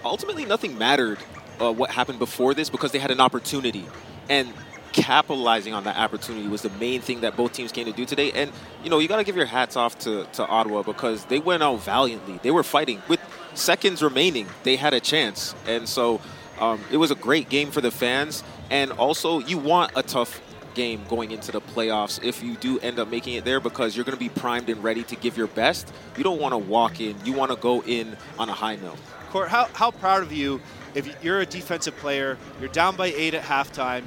Ultimately, 0.04 0.45
nothing 0.45 0.78
mattered 0.78 1.19
uh, 1.61 1.73
what 1.73 1.90
happened 1.90 2.19
before 2.19 2.54
this 2.54 2.71
because 2.71 2.92
they 2.92 2.99
had 2.99 3.11
an 3.11 3.21
opportunity. 3.21 3.85
And 4.28 4.52
capitalizing 4.92 5.73
on 5.73 5.85
that 5.85 5.97
opportunity 5.97 6.49
was 6.49 6.62
the 6.62 6.71
main 6.71 7.00
thing 7.00 7.23
that 7.23 7.37
both 7.37 7.52
teams 7.52 7.73
came 7.73 7.87
to 7.87 7.92
do 7.92 8.04
today. 8.04 8.33
And, 8.33 8.52
you 8.85 8.90
know, 8.90 8.99
you 8.99 9.09
got 9.09 9.16
to 9.16 9.25
give 9.25 9.37
your 9.37 9.47
hats 9.47 9.76
off 9.76 9.99
to, 10.00 10.25
to 10.35 10.47
Ottawa 10.47 10.83
because 10.83 11.25
they 11.26 11.38
went 11.38 11.62
out 11.62 11.81
valiantly. 11.81 12.40
They 12.42 12.50
were 12.50 12.62
fighting. 12.62 13.02
With 13.09 13.21
seconds 13.54 14.02
remaining, 14.02 14.47
they 14.64 14.76
had 14.76 14.95
a 14.95 15.00
chance. 15.00 15.54
And 15.66 15.88
so 15.88 16.21
um, 16.59 16.81
it 16.90 16.97
was 16.97 17.11
a 17.11 17.14
great 17.14 17.49
game 17.49 17.71
for 17.71 17.81
the 17.81 17.90
fans. 17.90 18.45
And 18.73 18.91
also, 18.93 19.38
you 19.38 19.59
want 19.59 19.93
a 19.97 20.02
tough 20.02 20.41
game 20.73 21.02
going 21.07 21.31
into 21.31 21.52
the 21.52 21.61
playoffs 21.61 22.25
if 22.25 22.43
you 22.43 22.57
do 22.57 22.79
end 22.79 22.99
up 22.99 23.11
making 23.11 23.35
it 23.35 23.45
there 23.45 23.61
because 23.61 23.95
you're 23.95 24.05
going 24.07 24.17
to 24.17 24.19
be 24.19 24.31
primed 24.31 24.71
and 24.71 24.83
ready 24.83 25.02
to 25.05 25.17
give 25.17 25.37
your 25.37 25.47
best. 25.49 25.93
You 26.17 26.25
don't 26.25 26.41
want 26.41 26.52
to 26.52 26.59
walk 26.59 26.99
in, 26.99 27.14
you 27.23 27.35
want 27.35 27.50
to 27.50 27.59
go 27.59 27.83
in 27.83 28.17
on 28.38 28.49
a 28.49 28.55
high 28.55 28.76
note. 28.76 28.97
Court, 29.29 29.50
how, 29.50 29.69
how 29.75 29.91
proud 29.91 30.23
of 30.23 30.33
you 30.33 30.59
if 30.95 31.23
you're 31.23 31.41
a 31.41 31.47
defensive 31.47 31.95
player, 31.99 32.38
you're 32.61 32.71
down 32.71 32.97
by 32.97 33.09
eight 33.09 33.35
at 33.35 33.43
halftime. 33.45 34.05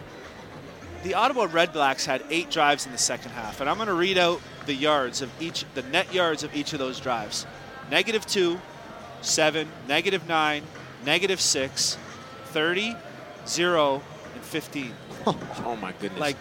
The 1.04 1.14
Ottawa 1.14 1.46
Redblacks 1.46 2.06
had 2.06 2.24
eight 2.32 2.50
drives 2.50 2.88
in 2.88 2.92
the 2.92 2.98
second 2.98 3.34
half, 3.34 3.62
and 3.62 3.70
I'm 3.70 3.76
going 3.76 3.88
to 3.88 3.94
read 3.94 4.18
out 4.18 4.42
the 4.66 4.74
yards 4.74 5.22
of 5.22 5.30
each, 5.40 5.64
the 5.76 5.84
net 5.84 6.12
yards 6.12 6.42
of 6.42 6.56
each 6.56 6.74
of 6.74 6.80
those 6.80 7.00
drives. 7.00 7.46
Negative 7.92 8.26
two, 8.26 8.60
seven, 9.22 9.68
negative 9.88 10.28
nine, 10.28 10.64
negative 11.06 11.40
six, 11.40 12.00
30, 12.46 12.96
zero, 13.48 14.02
and 14.36 14.44
15. 14.44 14.94
oh 15.28 15.78
my 15.82 15.92
goodness. 15.94 16.20
Like 16.20 16.38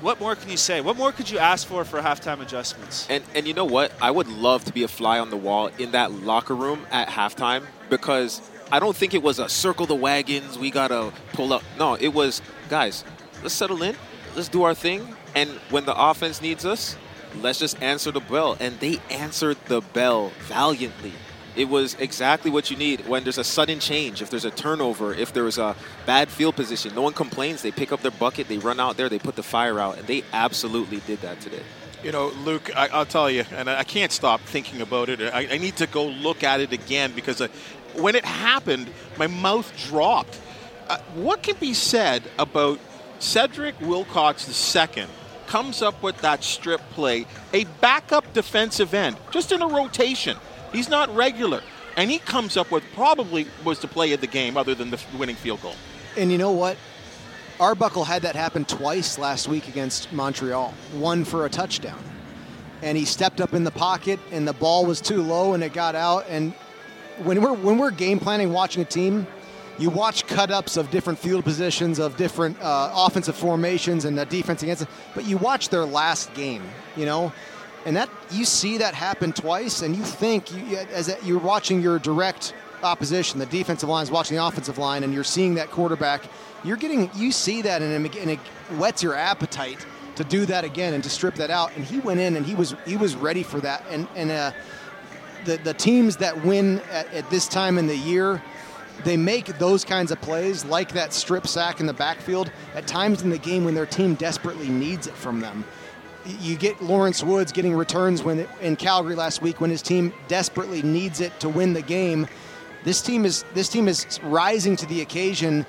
what 0.00 0.18
more 0.18 0.34
can 0.34 0.50
you 0.50 0.56
say? 0.56 0.80
What 0.80 0.96
more 0.96 1.12
could 1.12 1.30
you 1.30 1.38
ask 1.38 1.66
for 1.66 1.84
for 1.84 2.00
halftime 2.00 2.40
adjustments? 2.40 3.06
And 3.10 3.22
and 3.34 3.46
you 3.46 3.54
know 3.54 3.64
what? 3.64 3.92
I 4.00 4.10
would 4.10 4.28
love 4.28 4.64
to 4.64 4.72
be 4.72 4.82
a 4.82 4.88
fly 4.88 5.18
on 5.18 5.30
the 5.30 5.36
wall 5.36 5.70
in 5.78 5.92
that 5.92 6.12
locker 6.12 6.54
room 6.54 6.86
at 6.90 7.08
halftime 7.08 7.66
because 7.88 8.40
I 8.72 8.80
don't 8.80 8.96
think 8.96 9.14
it 9.14 9.22
was 9.22 9.38
a 9.38 9.48
circle 9.48 9.86
the 9.86 9.94
wagons. 9.94 10.58
We 10.58 10.70
gotta 10.70 11.12
pull 11.32 11.52
up. 11.52 11.62
No, 11.78 11.94
it 11.94 12.08
was 12.08 12.40
guys. 12.68 13.04
Let's 13.42 13.54
settle 13.54 13.82
in. 13.82 13.94
Let's 14.34 14.48
do 14.48 14.62
our 14.62 14.74
thing. 14.74 15.16
And 15.34 15.50
when 15.70 15.84
the 15.84 15.94
offense 15.96 16.40
needs 16.40 16.64
us, 16.64 16.96
let's 17.40 17.58
just 17.58 17.80
answer 17.82 18.10
the 18.10 18.20
bell. 18.20 18.56
And 18.58 18.78
they 18.80 18.98
answered 19.10 19.58
the 19.66 19.80
bell 19.80 20.32
valiantly 20.48 21.12
it 21.56 21.68
was 21.68 21.94
exactly 21.94 22.50
what 22.50 22.70
you 22.70 22.76
need 22.76 23.06
when 23.08 23.24
there's 23.24 23.38
a 23.38 23.44
sudden 23.44 23.80
change, 23.80 24.22
if 24.22 24.30
there's 24.30 24.44
a 24.44 24.50
turnover, 24.50 25.12
if 25.12 25.32
there's 25.32 25.58
a 25.58 25.74
bad 26.06 26.28
field 26.28 26.56
position. 26.56 26.94
No 26.94 27.02
one 27.02 27.12
complains. 27.12 27.62
They 27.62 27.72
pick 27.72 27.92
up 27.92 28.02
their 28.02 28.10
bucket, 28.12 28.48
they 28.48 28.58
run 28.58 28.78
out 28.78 28.96
there, 28.96 29.08
they 29.08 29.18
put 29.18 29.36
the 29.36 29.42
fire 29.42 29.78
out, 29.78 29.98
and 29.98 30.06
they 30.06 30.22
absolutely 30.32 31.00
did 31.06 31.20
that 31.22 31.40
today. 31.40 31.62
You 32.04 32.12
know, 32.12 32.28
Luke, 32.44 32.74
I, 32.74 32.98
will 32.98 33.04
tell 33.04 33.30
you, 33.30 33.44
and 33.52 33.68
I 33.68 33.84
can't 33.84 34.12
stop 34.12 34.40
thinking 34.42 34.80
about 34.80 35.08
it. 35.08 35.20
I, 35.20 35.48
I 35.50 35.58
need 35.58 35.76
to 35.76 35.86
go 35.86 36.06
look 36.06 36.42
at 36.42 36.60
it 36.60 36.72
again 36.72 37.12
because 37.14 37.42
I, 37.42 37.48
when 37.94 38.14
it 38.14 38.24
happened, 38.24 38.88
my 39.18 39.26
mouth 39.26 39.70
dropped. 39.88 40.40
Uh, 40.88 40.98
what 41.14 41.42
can 41.42 41.56
be 41.56 41.74
said 41.74 42.22
about 42.38 42.78
Cedric 43.18 43.78
Wilcox 43.80 44.74
II 44.74 45.04
comes 45.46 45.82
up 45.82 46.00
with 46.02 46.16
that 46.18 46.42
strip 46.44 46.80
play, 46.90 47.26
a 47.52 47.64
backup 47.80 48.32
defensive 48.32 48.94
end, 48.94 49.16
just 49.30 49.50
in 49.52 49.60
a 49.62 49.66
rotation– 49.66 50.36
He's 50.72 50.88
not 50.88 51.14
regular. 51.14 51.62
And 51.96 52.10
he 52.10 52.18
comes 52.18 52.56
up 52.56 52.70
with 52.70 52.84
probably 52.94 53.46
was 53.64 53.80
the 53.80 53.88
play 53.88 54.12
of 54.12 54.20
the 54.20 54.26
game 54.26 54.56
other 54.56 54.74
than 54.74 54.90
the 54.90 55.00
winning 55.18 55.36
field 55.36 55.60
goal. 55.62 55.74
And 56.16 56.30
you 56.30 56.38
know 56.38 56.52
what? 56.52 56.76
Arbuckle 57.58 58.04
had 58.04 58.22
that 58.22 58.36
happen 58.36 58.64
twice 58.64 59.18
last 59.18 59.48
week 59.48 59.68
against 59.68 60.12
Montreal. 60.12 60.72
One 60.94 61.24
for 61.24 61.44
a 61.44 61.50
touchdown. 61.50 61.98
And 62.82 62.96
he 62.96 63.04
stepped 63.04 63.40
up 63.40 63.52
in 63.52 63.64
the 63.64 63.70
pocket 63.70 64.18
and 64.30 64.48
the 64.48 64.54
ball 64.54 64.86
was 64.86 65.00
too 65.00 65.22
low 65.22 65.52
and 65.52 65.62
it 65.62 65.74
got 65.74 65.94
out. 65.94 66.24
And 66.28 66.54
when 67.22 67.42
we're 67.42 67.52
when 67.52 67.76
we're 67.76 67.90
game 67.90 68.18
planning 68.18 68.52
watching 68.52 68.80
a 68.80 68.86
team, 68.86 69.26
you 69.78 69.90
watch 69.90 70.26
cut 70.26 70.50
ups 70.50 70.76
of 70.76 70.90
different 70.90 71.18
field 71.18 71.44
positions, 71.44 71.98
of 71.98 72.16
different 72.16 72.60
uh, 72.60 72.92
offensive 72.94 73.34
formations 73.34 74.04
and 74.04 74.16
the 74.16 74.26
defense 74.26 74.62
against 74.62 74.82
it, 74.82 74.88
but 75.14 75.24
you 75.24 75.38
watch 75.38 75.70
their 75.70 75.84
last 75.84 76.32
game, 76.34 76.62
you 76.96 77.06
know, 77.06 77.32
and 77.84 77.96
that 77.96 78.10
you 78.30 78.44
see 78.44 78.78
that 78.78 78.94
happen 78.94 79.32
twice, 79.32 79.82
and 79.82 79.96
you 79.96 80.02
think 80.02 80.54
you, 80.54 80.76
as 80.76 81.14
you're 81.24 81.38
watching 81.38 81.80
your 81.80 81.98
direct 81.98 82.54
opposition, 82.82 83.38
the 83.38 83.46
defensive 83.46 83.88
line 83.88 84.02
is 84.02 84.10
watching 84.10 84.36
the 84.36 84.44
offensive 84.44 84.78
line, 84.78 85.02
and 85.02 85.14
you're 85.14 85.24
seeing 85.24 85.54
that 85.54 85.70
quarterback. 85.70 86.22
You're 86.62 86.76
getting 86.76 87.10
you 87.14 87.32
see 87.32 87.62
that, 87.62 87.82
and 87.82 88.06
it, 88.06 88.16
and 88.16 88.30
it 88.30 88.38
whets 88.78 89.02
your 89.02 89.14
appetite 89.14 89.84
to 90.16 90.24
do 90.24 90.44
that 90.46 90.64
again 90.64 90.92
and 90.92 91.02
to 91.02 91.10
strip 91.10 91.34
that 91.36 91.50
out. 91.50 91.74
And 91.76 91.84
he 91.84 91.98
went 91.98 92.20
in 92.20 92.36
and 92.36 92.44
he 92.44 92.54
was 92.54 92.74
he 92.86 92.96
was 92.96 93.16
ready 93.16 93.42
for 93.42 93.60
that. 93.60 93.84
And 93.88 94.06
and 94.14 94.30
uh, 94.30 94.52
the 95.46 95.56
the 95.58 95.74
teams 95.74 96.18
that 96.18 96.44
win 96.44 96.80
at, 96.90 97.12
at 97.14 97.30
this 97.30 97.48
time 97.48 97.78
in 97.78 97.86
the 97.86 97.96
year 97.96 98.42
they 99.02 99.16
make 99.16 99.46
those 99.58 99.82
kinds 99.82 100.10
of 100.10 100.20
plays, 100.20 100.62
like 100.66 100.92
that 100.92 101.14
strip 101.14 101.46
sack 101.46 101.80
in 101.80 101.86
the 101.86 101.94
backfield, 101.94 102.52
at 102.74 102.86
times 102.86 103.22
in 103.22 103.30
the 103.30 103.38
game 103.38 103.64
when 103.64 103.74
their 103.74 103.86
team 103.86 104.14
desperately 104.14 104.68
needs 104.68 105.06
it 105.06 105.14
from 105.14 105.40
them 105.40 105.64
you 106.26 106.56
get 106.56 106.82
Lawrence 106.82 107.22
Woods 107.22 107.52
getting 107.52 107.74
returns 107.74 108.22
when 108.22 108.46
in 108.60 108.76
Calgary 108.76 109.14
last 109.14 109.42
week 109.42 109.60
when 109.60 109.70
his 109.70 109.82
team 109.82 110.12
desperately 110.28 110.82
needs 110.82 111.20
it 111.20 111.38
to 111.40 111.48
win 111.48 111.72
the 111.72 111.82
game. 111.82 112.26
This 112.84 113.02
team 113.02 113.24
is 113.24 113.44
this 113.54 113.68
team 113.68 113.88
is 113.88 114.20
rising 114.22 114.76
to 114.76 114.86
the 114.86 115.00
occasion, 115.00 115.66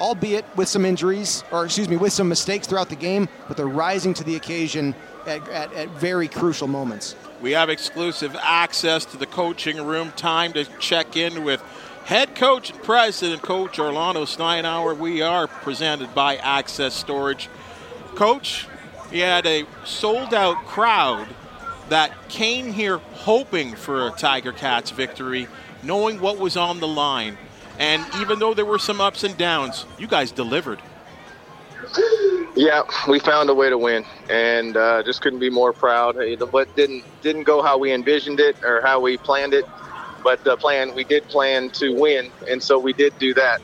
albeit 0.00 0.44
with 0.56 0.68
some 0.68 0.84
injuries 0.84 1.44
or 1.50 1.64
excuse 1.64 1.88
me 1.88 1.96
with 1.96 2.12
some 2.12 2.28
mistakes 2.28 2.66
throughout 2.66 2.88
the 2.88 2.96
game, 2.96 3.28
but 3.48 3.56
they're 3.56 3.66
rising 3.66 4.14
to 4.14 4.24
the 4.24 4.36
occasion 4.36 4.94
at, 5.26 5.46
at, 5.48 5.72
at 5.72 5.88
very 5.90 6.28
crucial 6.28 6.68
moments. 6.68 7.16
We 7.40 7.52
have 7.52 7.68
exclusive 7.68 8.36
access 8.40 9.04
to 9.06 9.16
the 9.16 9.26
coaching 9.26 9.84
room. 9.84 10.12
Time 10.12 10.52
to 10.54 10.64
check 10.78 11.16
in 11.16 11.44
with 11.44 11.62
head 12.04 12.34
coach 12.34 12.70
and 12.70 12.82
president, 12.82 13.42
Coach 13.42 13.78
Orlando 13.78 14.24
Steinauer. 14.24 14.96
We 14.96 15.22
are 15.22 15.46
presented 15.46 16.14
by 16.14 16.36
Access 16.36 16.94
Storage. 16.94 17.48
Coach, 18.14 18.68
he 19.14 19.20
had 19.20 19.46
a 19.46 19.64
sold 19.84 20.34
out 20.34 20.56
crowd 20.66 21.28
that 21.88 22.28
came 22.28 22.72
here 22.72 22.98
hoping 22.98 23.76
for 23.76 24.08
a 24.08 24.10
Tiger 24.10 24.50
Cats 24.50 24.90
victory, 24.90 25.46
knowing 25.84 26.20
what 26.20 26.36
was 26.36 26.56
on 26.56 26.80
the 26.80 26.88
line. 26.88 27.38
And 27.78 28.04
even 28.16 28.40
though 28.40 28.54
there 28.54 28.64
were 28.64 28.80
some 28.80 29.00
ups 29.00 29.22
and 29.22 29.38
downs, 29.38 29.86
you 29.98 30.08
guys 30.08 30.32
delivered. 30.32 30.82
Yeah, 32.56 32.82
we 33.08 33.20
found 33.20 33.50
a 33.50 33.54
way 33.54 33.70
to 33.70 33.78
win, 33.78 34.04
and 34.28 34.76
uh, 34.76 35.04
just 35.04 35.20
couldn't 35.20 35.38
be 35.38 35.50
more 35.50 35.72
proud. 35.72 36.16
But 36.50 36.74
didn't 36.74 37.04
didn't 37.22 37.44
go 37.44 37.62
how 37.62 37.78
we 37.78 37.92
envisioned 37.92 38.40
it 38.40 38.56
or 38.64 38.80
how 38.82 38.98
we 38.98 39.16
planned 39.16 39.54
it. 39.54 39.64
But 40.24 40.42
the 40.42 40.56
plan 40.56 40.92
we 40.92 41.04
did 41.04 41.22
plan 41.28 41.70
to 41.70 41.94
win, 41.94 42.32
and 42.50 42.60
so 42.60 42.80
we 42.80 42.92
did 42.92 43.16
do 43.20 43.32
that. 43.34 43.60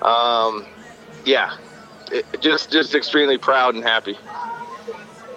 Um, 0.00 0.64
yeah, 1.26 1.58
it, 2.10 2.24
just 2.40 2.72
just 2.72 2.94
extremely 2.94 3.36
proud 3.36 3.74
and 3.74 3.84
happy. 3.84 4.16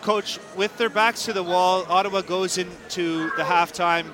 Coach, 0.10 0.40
with 0.56 0.76
their 0.80 0.90
backs 0.90 1.26
to 1.26 1.34
the 1.34 1.44
wall, 1.44 1.86
Ottawa 1.88 2.22
goes 2.22 2.58
into 2.58 3.30
the 3.38 3.44
halftime 3.44 4.08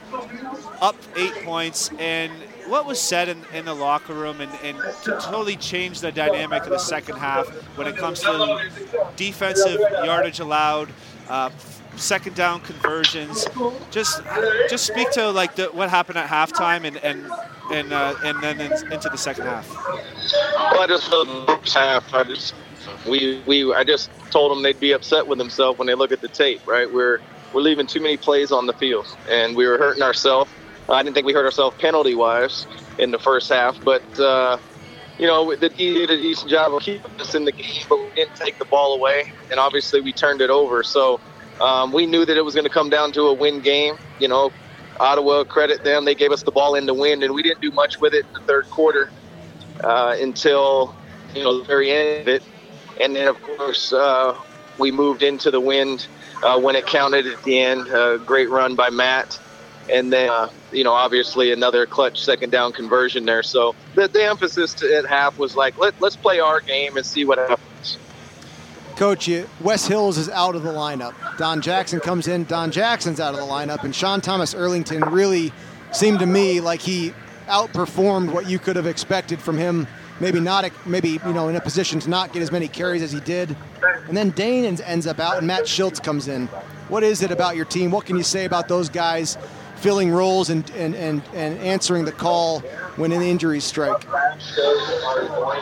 up 0.82 0.98
eight 1.16 1.32
points, 1.46 1.90
and 2.00 2.34
what 2.68 2.86
was 2.86 3.00
said 3.00 3.30
in, 3.30 3.42
in 3.54 3.64
the 3.64 3.74
locker 3.74 4.14
room 4.14 4.42
and, 4.42 4.52
and 4.62 4.78
to 5.04 5.12
totally 5.22 5.56
change 5.56 6.02
the 6.02 6.12
dynamic 6.12 6.64
of 6.64 6.70
the 6.72 6.78
second 6.78 7.16
half 7.16 7.48
when 7.78 7.88
it 7.88 7.96
comes 7.96 8.20
to 8.20 8.70
defensive 9.16 9.80
yardage 10.04 10.42
allowed, 10.42 10.90
uh, 11.30 11.50
second 11.96 12.36
down 12.36 12.60
conversions. 12.60 13.48
Just 13.90 14.22
just 14.70 14.86
speak 14.86 15.10
to 15.12 15.32
like 15.32 15.56
the, 15.56 15.68
what 15.68 15.90
happened 15.90 16.18
at 16.18 16.28
halftime 16.28 16.84
and 16.84 16.98
and 16.98 17.25
and 17.72 17.94
uh, 17.94 18.16
and 18.22 18.44
then 18.44 18.60
in, 18.60 18.74
into 18.92 19.08
the 19.08 19.18
second 19.18 19.46
half. 19.46 19.74
Well, 19.74 20.82
I 20.82 20.88
just 20.88 21.10
the 21.10 21.46
first 21.48 21.74
half. 21.74 22.14
I 22.14 22.24
just 22.25 22.54
we 23.08 23.42
we 23.46 23.74
I 23.74 23.84
just 23.84 24.10
told 24.32 24.51
them 24.51 24.63
they'd 24.63 24.80
be 24.80 24.92
upset 24.92 25.27
with 25.27 25.38
themselves 25.38 25.77
when 25.77 25.88
they 25.88 25.96
look 25.96 26.12
at 26.12 26.22
the 26.22 26.27
tape. 26.27 26.62
Right, 26.65 26.92
we're 26.92 27.20
we're 27.54 27.62
leaving 27.62 27.88
too 27.88 28.01
many 28.01 28.18
plays 28.18 28.51
on 28.51 28.65
the 28.68 28.74
field, 28.74 29.08
and 29.30 29.56
we 29.56 29.68
were 29.68 29.77
hurting 29.77 30.04
ourselves. 30.04 30.51
I 30.88 31.01
didn't 31.01 31.15
think 31.15 31.25
we 31.25 31.34
hurt 31.34 31.46
ourselves 31.46 31.75
penalty 31.80 32.15
wise 32.15 32.68
in 32.98 33.12
the 33.12 33.20
first 33.20 33.50
half, 33.50 33.84
but. 33.84 34.20
Uh, 34.20 34.58
you 35.18 35.27
know, 35.27 35.56
the 35.56 35.70
he 35.70 35.94
did 35.94 36.10
a 36.10 36.18
decent 36.18 36.50
job 36.50 36.74
of 36.74 36.82
keeping 36.82 37.10
us 37.22 37.36
in 37.36 37.46
the 37.46 37.51
game, 37.54 37.84
but 37.88 37.98
we 37.98 38.10
didn't 38.15 38.36
take 38.36 38.60
the 38.60 38.65
ball 38.65 38.96
away, 38.96 39.32
and 39.50 39.60
obviously 39.62 40.01
we 40.01 40.12
turned 40.12 40.42
it 40.42 40.50
over. 40.50 40.84
So 40.84 41.22
um, 41.62 41.94
we 41.94 42.06
knew 42.06 42.25
that 42.25 42.36
it 42.36 42.42
was 42.42 42.54
going 42.54 42.65
to 42.65 42.70
come 42.70 42.89
down 42.89 43.13
to 43.13 43.22
a 43.22 43.34
win 43.34 43.62
game. 43.62 43.96
You 44.20 44.27
know, 44.27 44.51
Ottawa, 45.00 45.44
credit 45.44 45.84
them, 45.84 46.06
they 46.06 46.15
gave 46.15 46.32
us 46.32 46.44
the 46.44 46.51
ball 46.51 46.75
in 46.75 46.86
to 46.88 46.94
win, 46.94 47.24
and 47.24 47.34
we 47.34 47.44
didn't 47.44 47.62
do 47.62 47.72
much 47.72 48.00
with 48.00 48.13
it 48.13 48.25
in 48.25 48.34
the 48.34 48.42
third 48.42 48.70
quarter 48.70 49.10
uh, 49.84 50.15
until 50.20 50.96
you 51.34 51.44
know 51.44 51.60
the 51.60 51.65
very 51.65 51.92
end 51.92 52.22
of 52.22 52.27
it. 52.27 52.44
And 53.02 53.16
then, 53.16 53.28
of 53.28 53.42
course, 53.42 53.92
uh, 53.94 54.38
we 54.78 54.92
moved 54.92 55.24
into 55.24 55.52
the 55.52 55.60
wind 55.60 56.08
uh, 56.44 56.60
when 56.60 56.75
it 56.75 56.86
counted 56.86 57.28
at 57.28 57.44
the 57.44 57.60
end. 57.60 57.88
A 57.88 58.18
great 58.18 58.50
run 58.50 58.75
by 58.75 58.90
Matt. 58.90 59.40
And 59.92 60.12
then, 60.12 60.30
uh, 60.30 60.50
you 60.72 60.84
know, 60.84 60.94
obviously 60.94 61.52
another 61.52 61.86
clutch 61.86 62.24
second 62.24 62.50
down 62.50 62.74
conversion 62.74 63.25
there. 63.25 63.44
So 63.44 63.75
the, 63.94 64.08
the 64.08 64.25
emphasis 64.25 64.82
at 64.84 65.06
half 65.06 65.38
was 65.38 65.56
like, 65.56 65.78
Let, 65.78 66.00
let's 66.02 66.16
play 66.16 66.40
our 66.40 66.60
game 66.60 66.98
and 66.98 67.06
see 67.06 67.24
what 67.24 67.38
happens. 67.38 67.98
Coach, 68.96 69.28
you, 69.28 69.48
Wes 69.60 69.86
Hills 69.88 70.18
is 70.18 70.30
out 70.30 70.56
of 70.56 70.64
the 70.64 70.72
lineup. 70.72 71.14
Don 71.38 71.62
Jackson 71.62 72.00
comes 72.00 72.28
in. 72.28 72.46
Don 72.46 72.72
Jackson's 72.72 73.20
out 73.20 73.34
of 73.34 73.40
the 73.40 73.46
lineup. 73.46 73.84
And 73.84 73.94
Sean 73.94 74.22
Thomas 74.22 74.54
Erlington 74.54 75.12
really 75.12 75.52
seemed 75.92 76.20
to 76.20 76.25
me 76.25 76.62
like 76.62 76.82
he 76.82 77.14
outperformed 77.48 78.32
what 78.32 78.50
you 78.50 78.58
could 78.58 78.75
have 78.75 78.88
expected 78.88 79.42
from 79.42 79.58
him 79.58 79.88
maybe 80.19 80.39
not 80.39 80.69
maybe 80.86 81.19
you 81.25 81.34
know 81.34 81.50
in 81.50 81.55
a 81.55 81.62
position 81.62 82.00
to 82.00 82.10
not 82.10 82.34
get 82.34 82.41
as 82.41 82.51
many 82.51 82.67
carries 82.67 83.01
as 83.01 83.12
he 83.12 83.19
did. 83.19 83.55
And 84.07 84.15
then 84.15 84.29
Dane 84.31 84.65
ends 84.81 85.07
up 85.07 85.19
out, 85.19 85.38
and 85.38 85.48
Matt 85.48 85.63
Shiltz 85.63 86.01
comes 86.01 86.27
in. 86.27 86.48
What 86.89 87.03
is 87.03 87.24
it 87.24 87.31
about 87.31 87.55
your 87.55 87.65
team? 87.65 87.91
What 87.91 88.05
can 88.05 88.17
you 88.17 88.24
say 88.24 88.45
about 88.45 88.67
those 88.67 88.89
guys 88.89 89.38
filling 89.77 90.12
roles 90.12 90.50
and 90.50 90.69
and, 90.72 90.95
and, 90.95 91.22
and 91.34 91.60
answering 91.60 92.05
the 92.05 92.12
call 92.12 92.60
when 92.98 93.12
an 93.12 93.22
injury 93.22 93.60
strike? 93.60 94.05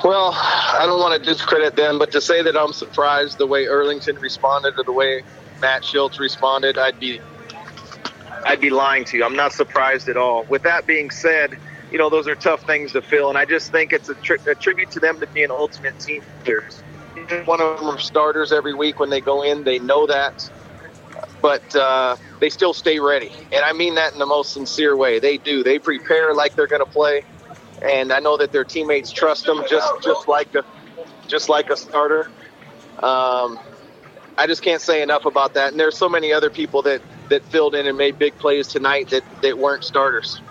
Well, 0.03 0.33
I 0.33 0.83
don't 0.85 0.99
want 0.99 1.21
to 1.21 1.29
discredit 1.29 1.75
them, 1.75 1.97
but 1.97 2.11
to 2.11 2.21
say 2.21 2.41
that 2.41 2.57
I'm 2.57 2.73
surprised 2.73 3.37
the 3.37 3.47
way 3.47 3.65
Erlington 3.65 4.19
responded 4.19 4.73
or 4.77 4.83
the 4.83 4.91
way 4.91 5.23
Matt 5.61 5.83
Shiltz 5.83 6.19
responded, 6.19 6.77
I'd 6.77 6.99
be 6.99 7.21
I'd 8.45 8.59
be 8.59 8.69
lying 8.69 9.05
to 9.05 9.17
you. 9.17 9.23
I'm 9.23 9.35
not 9.35 9.53
surprised 9.53 10.09
at 10.09 10.17
all. 10.17 10.43
With 10.43 10.63
that 10.63 10.85
being 10.85 11.09
said, 11.09 11.57
you 11.93 11.99
know, 11.99 12.09
those 12.09 12.27
are 12.27 12.35
tough 12.35 12.63
things 12.63 12.91
to 12.93 13.03
fill. 13.03 13.29
And 13.29 13.37
I 13.37 13.45
just 13.45 13.71
think 13.71 13.93
it's 13.93 14.09
a, 14.09 14.15
tri- 14.15 14.37
a 14.47 14.55
tribute 14.55 14.89
to 14.91 14.99
them 14.99 15.19
to 15.19 15.27
be 15.27 15.43
an 15.43 15.51
ultimate 15.51 15.97
team 15.99 16.23
players. 16.43 16.81
One 17.45 17.61
of 17.61 17.79
them 17.79 17.87
are 17.87 17.99
starters 17.99 18.51
every 18.51 18.73
week 18.73 18.99
when 18.99 19.11
they 19.11 19.21
go 19.21 19.43
in. 19.43 19.63
They 19.63 19.77
know 19.77 20.07
that, 20.07 20.49
but 21.39 21.75
uh, 21.75 22.15
they 22.41 22.49
still 22.49 22.73
stay 22.73 22.99
ready. 22.99 23.31
And 23.51 23.63
I 23.63 23.73
mean 23.73 23.93
that 23.95 24.11
in 24.11 24.19
the 24.19 24.25
most 24.25 24.53
sincere 24.53 24.97
way. 24.97 25.19
They 25.19 25.37
do. 25.37 25.63
They 25.63 25.77
prepare 25.77 26.33
like 26.33 26.55
they're 26.55 26.67
going 26.67 26.83
to 26.83 26.91
play, 26.91 27.23
and 27.83 28.11
I 28.11 28.19
know 28.19 28.37
that 28.37 28.51
their 28.51 28.63
teammates 28.63 29.11
trust 29.11 29.45
them 29.45 29.63
just 29.69 29.87
just 30.03 30.27
like 30.27 30.53
a 30.55 30.63
just 31.27 31.47
like 31.47 31.69
a 31.69 31.77
starter. 31.77 32.25
Um, 33.03 33.59
I 34.35 34.47
just 34.47 34.63
can't 34.63 34.81
say 34.81 35.03
enough 35.03 35.25
about 35.25 35.53
that. 35.53 35.71
And 35.71 35.79
there's 35.79 35.95
so 35.95 36.09
many 36.09 36.33
other 36.33 36.49
people 36.49 36.81
that 36.81 37.03
that 37.29 37.43
filled 37.43 37.75
in 37.75 37.85
and 37.85 37.95
made 37.95 38.17
big 38.17 38.35
plays 38.39 38.67
tonight 38.67 39.11
that 39.11 39.23
that 39.43 39.59
weren't 39.59 39.83
starters. 39.83 40.41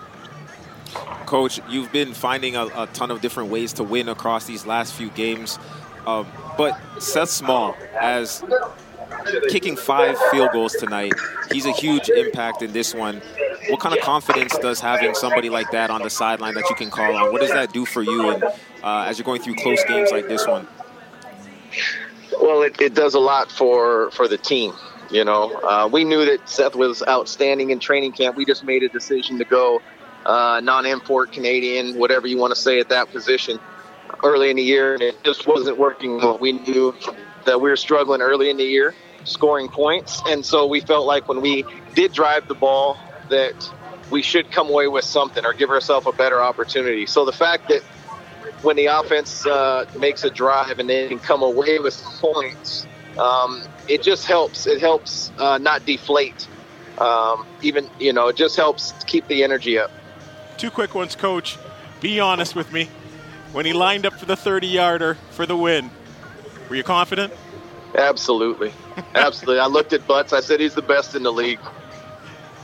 Coach, 1.25 1.59
you've 1.69 1.91
been 1.91 2.13
finding 2.13 2.55
a, 2.55 2.65
a, 2.75 2.87
ton 2.93 3.11
of 3.11 3.21
different 3.21 3.49
ways 3.49 3.73
to 3.73 3.83
win 3.83 4.09
across 4.09 4.45
these 4.45 4.65
last 4.65 4.93
few 4.93 5.09
games. 5.11 5.59
Uh, 6.05 6.23
but 6.57 6.77
Seth 6.99 7.29
Small, 7.29 7.75
as 7.99 8.43
kicking 9.49 9.75
five 9.75 10.17
field 10.31 10.49
goals 10.51 10.73
tonight, 10.73 11.13
he's 11.51 11.65
a 11.65 11.71
huge 11.71 12.09
impact 12.09 12.61
in 12.61 12.73
this 12.73 12.93
one. 12.93 13.21
What 13.69 13.79
kind 13.79 13.95
of 13.95 14.01
confidence 14.03 14.57
does 14.57 14.79
having 14.79 15.15
somebody 15.15 15.49
like 15.49 15.71
that 15.71 15.89
on 15.89 16.01
the 16.01 16.09
sideline 16.09 16.53
that 16.55 16.69
you 16.69 16.75
can 16.75 16.89
call 16.89 17.15
on? 17.15 17.31
What 17.31 17.41
does 17.41 17.51
that 17.51 17.71
do 17.71 17.85
for 17.85 18.01
you 18.01 18.31
and, 18.31 18.43
uh, 18.43 19.05
as 19.07 19.17
you're 19.17 19.25
going 19.25 19.41
through 19.41 19.55
close 19.55 19.83
games 19.85 20.11
like 20.11 20.27
this 20.27 20.45
one? 20.45 20.67
Well, 22.41 22.61
it, 22.63 22.79
it 22.81 22.93
does 22.93 23.13
a 23.13 23.19
lot 23.19 23.51
for, 23.51 24.11
for 24.11 24.27
the 24.27 24.37
team. 24.37 24.73
You 25.09 25.23
know, 25.23 25.53
uh, 25.61 25.87
we 25.91 26.03
knew 26.03 26.25
that 26.25 26.49
Seth 26.49 26.75
was 26.75 27.03
outstanding 27.07 27.69
in 27.69 27.79
training 27.79 28.13
camp. 28.13 28.35
We 28.35 28.45
just 28.45 28.63
made 28.63 28.83
a 28.83 28.89
decision 28.89 29.37
to 29.37 29.45
go 29.45 29.81
uh, 30.25 30.61
non-import 30.63 31.31
Canadian, 31.31 31.97
whatever 31.97 32.27
you 32.27 32.37
want 32.37 32.51
to 32.51 32.59
say 32.59 32.79
at 32.79 32.89
that 32.89 33.11
position 33.11 33.59
early 34.23 34.49
in 34.49 34.55
the 34.55 34.63
year, 34.63 34.93
and 34.93 35.01
it 35.03 35.23
just 35.23 35.47
wasn't 35.47 35.77
working. 35.77 36.39
We 36.39 36.53
knew 36.53 36.95
that 37.45 37.59
we 37.59 37.69
were 37.69 37.75
struggling 37.75 38.21
early 38.21 38.49
in 38.49 38.57
the 38.57 38.63
year, 38.63 38.93
scoring 39.25 39.67
points, 39.67 40.21
and 40.27 40.45
so 40.45 40.67
we 40.67 40.79
felt 40.79 41.05
like 41.05 41.27
when 41.27 41.41
we 41.41 41.65
did 41.93 42.13
drive 42.13 42.47
the 42.47 42.55
ball, 42.55 42.97
that 43.29 43.53
we 44.09 44.21
should 44.21 44.51
come 44.51 44.69
away 44.69 44.87
with 44.87 45.05
something 45.05 45.45
or 45.45 45.53
give 45.53 45.69
ourselves 45.69 46.07
a 46.07 46.11
better 46.11 46.41
opportunity. 46.41 47.05
So 47.05 47.25
the 47.25 47.31
fact 47.31 47.69
that 47.69 47.81
when 48.61 48.75
the 48.75 48.87
offense 48.87 49.45
uh, 49.45 49.85
makes 49.99 50.23
a 50.23 50.29
drive 50.29 50.79
and 50.79 50.89
they 50.89 51.07
can 51.07 51.19
come 51.19 51.41
away 51.41 51.79
with 51.79 52.01
points, 52.21 52.87
um, 53.17 53.63
it 53.87 54.03
just 54.03 54.25
helps. 54.25 54.67
It 54.67 54.79
helps 54.79 55.31
uh, 55.37 55.57
not 55.57 55.85
deflate. 55.85 56.47
Um, 56.97 57.45
even 57.61 57.89
you 57.99 58.13
know, 58.13 58.27
it 58.27 58.35
just 58.35 58.55
helps 58.55 58.93
keep 59.05 59.27
the 59.27 59.43
energy 59.43 59.77
up. 59.77 59.91
Two 60.63 60.71
quick 60.71 60.95
ones, 60.95 61.13
Coach. 61.17 61.57
Be 61.99 62.21
honest 62.21 62.55
with 62.55 62.71
me. 62.71 62.87
When 63.51 63.65
he 63.65 63.73
lined 63.73 64.05
up 64.05 64.13
for 64.13 64.25
the 64.25 64.37
30 64.37 64.65
yarder 64.65 65.15
for 65.31 65.45
the 65.45 65.57
win, 65.57 65.91
were 66.69 66.77
you 66.77 66.83
confident? 66.83 67.33
Absolutely. 67.95 68.71
Absolutely. 69.13 69.59
I 69.59 69.65
looked 69.65 69.91
at 69.91 70.07
Butts. 70.07 70.31
I 70.31 70.39
said 70.39 70.61
he's 70.61 70.73
the 70.73 70.81
best 70.81 71.15
in 71.15 71.23
the 71.23 71.33
league. 71.33 71.59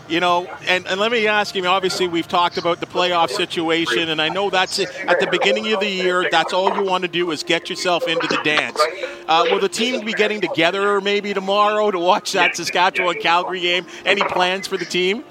You 0.08 0.22
know, 0.22 0.46
and, 0.66 0.88
and 0.88 0.98
let 0.98 1.12
me 1.12 1.28
ask 1.28 1.56
you, 1.56 1.68
obviously 1.68 2.08
we've 2.08 2.26
talked 2.26 2.58
about 2.58 2.80
the 2.80 2.86
playoff 2.86 3.32
situation, 3.32 4.08
and 4.08 4.22
I 4.22 4.30
know 4.30 4.50
that's 4.50 4.80
at 4.80 5.20
the 5.20 5.28
beginning 5.30 5.74
of 5.74 5.82
the 5.82 5.90
year, 5.90 6.26
that's 6.32 6.54
all 6.54 6.74
you 6.78 6.86
want 6.86 7.02
to 7.02 7.10
do 7.10 7.30
is 7.32 7.44
get 7.44 7.70
yourself 7.70 8.08
into 8.08 8.28
the 8.28 8.40
dance. 8.46 8.80
Uh, 9.28 9.44
will 9.52 9.60
the 9.60 9.68
team 9.68 10.06
be 10.06 10.14
getting 10.14 10.40
together 10.40 11.02
maybe 11.02 11.34
tomorrow 11.34 11.92
to 11.92 12.00
watch 12.00 12.32
that 12.32 12.56
Saskatchewan 12.56 13.20
Calgary 13.20 13.60
game? 13.60 13.86
Any 14.06 14.22
plans 14.22 14.68
for 14.68 14.78
the 14.78 14.86
team? 14.86 15.26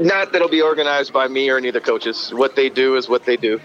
Not 0.00 0.32
that 0.32 0.36
it'll 0.36 0.48
be 0.48 0.62
organized 0.62 1.12
by 1.12 1.28
me 1.28 1.48
or 1.50 1.56
any 1.56 1.68
of 1.68 1.74
the 1.74 1.80
coaches. 1.80 2.30
What 2.32 2.56
they 2.56 2.68
do 2.68 2.96
is 2.96 3.08
what 3.08 3.24
they 3.24 3.36
do. 3.36 3.60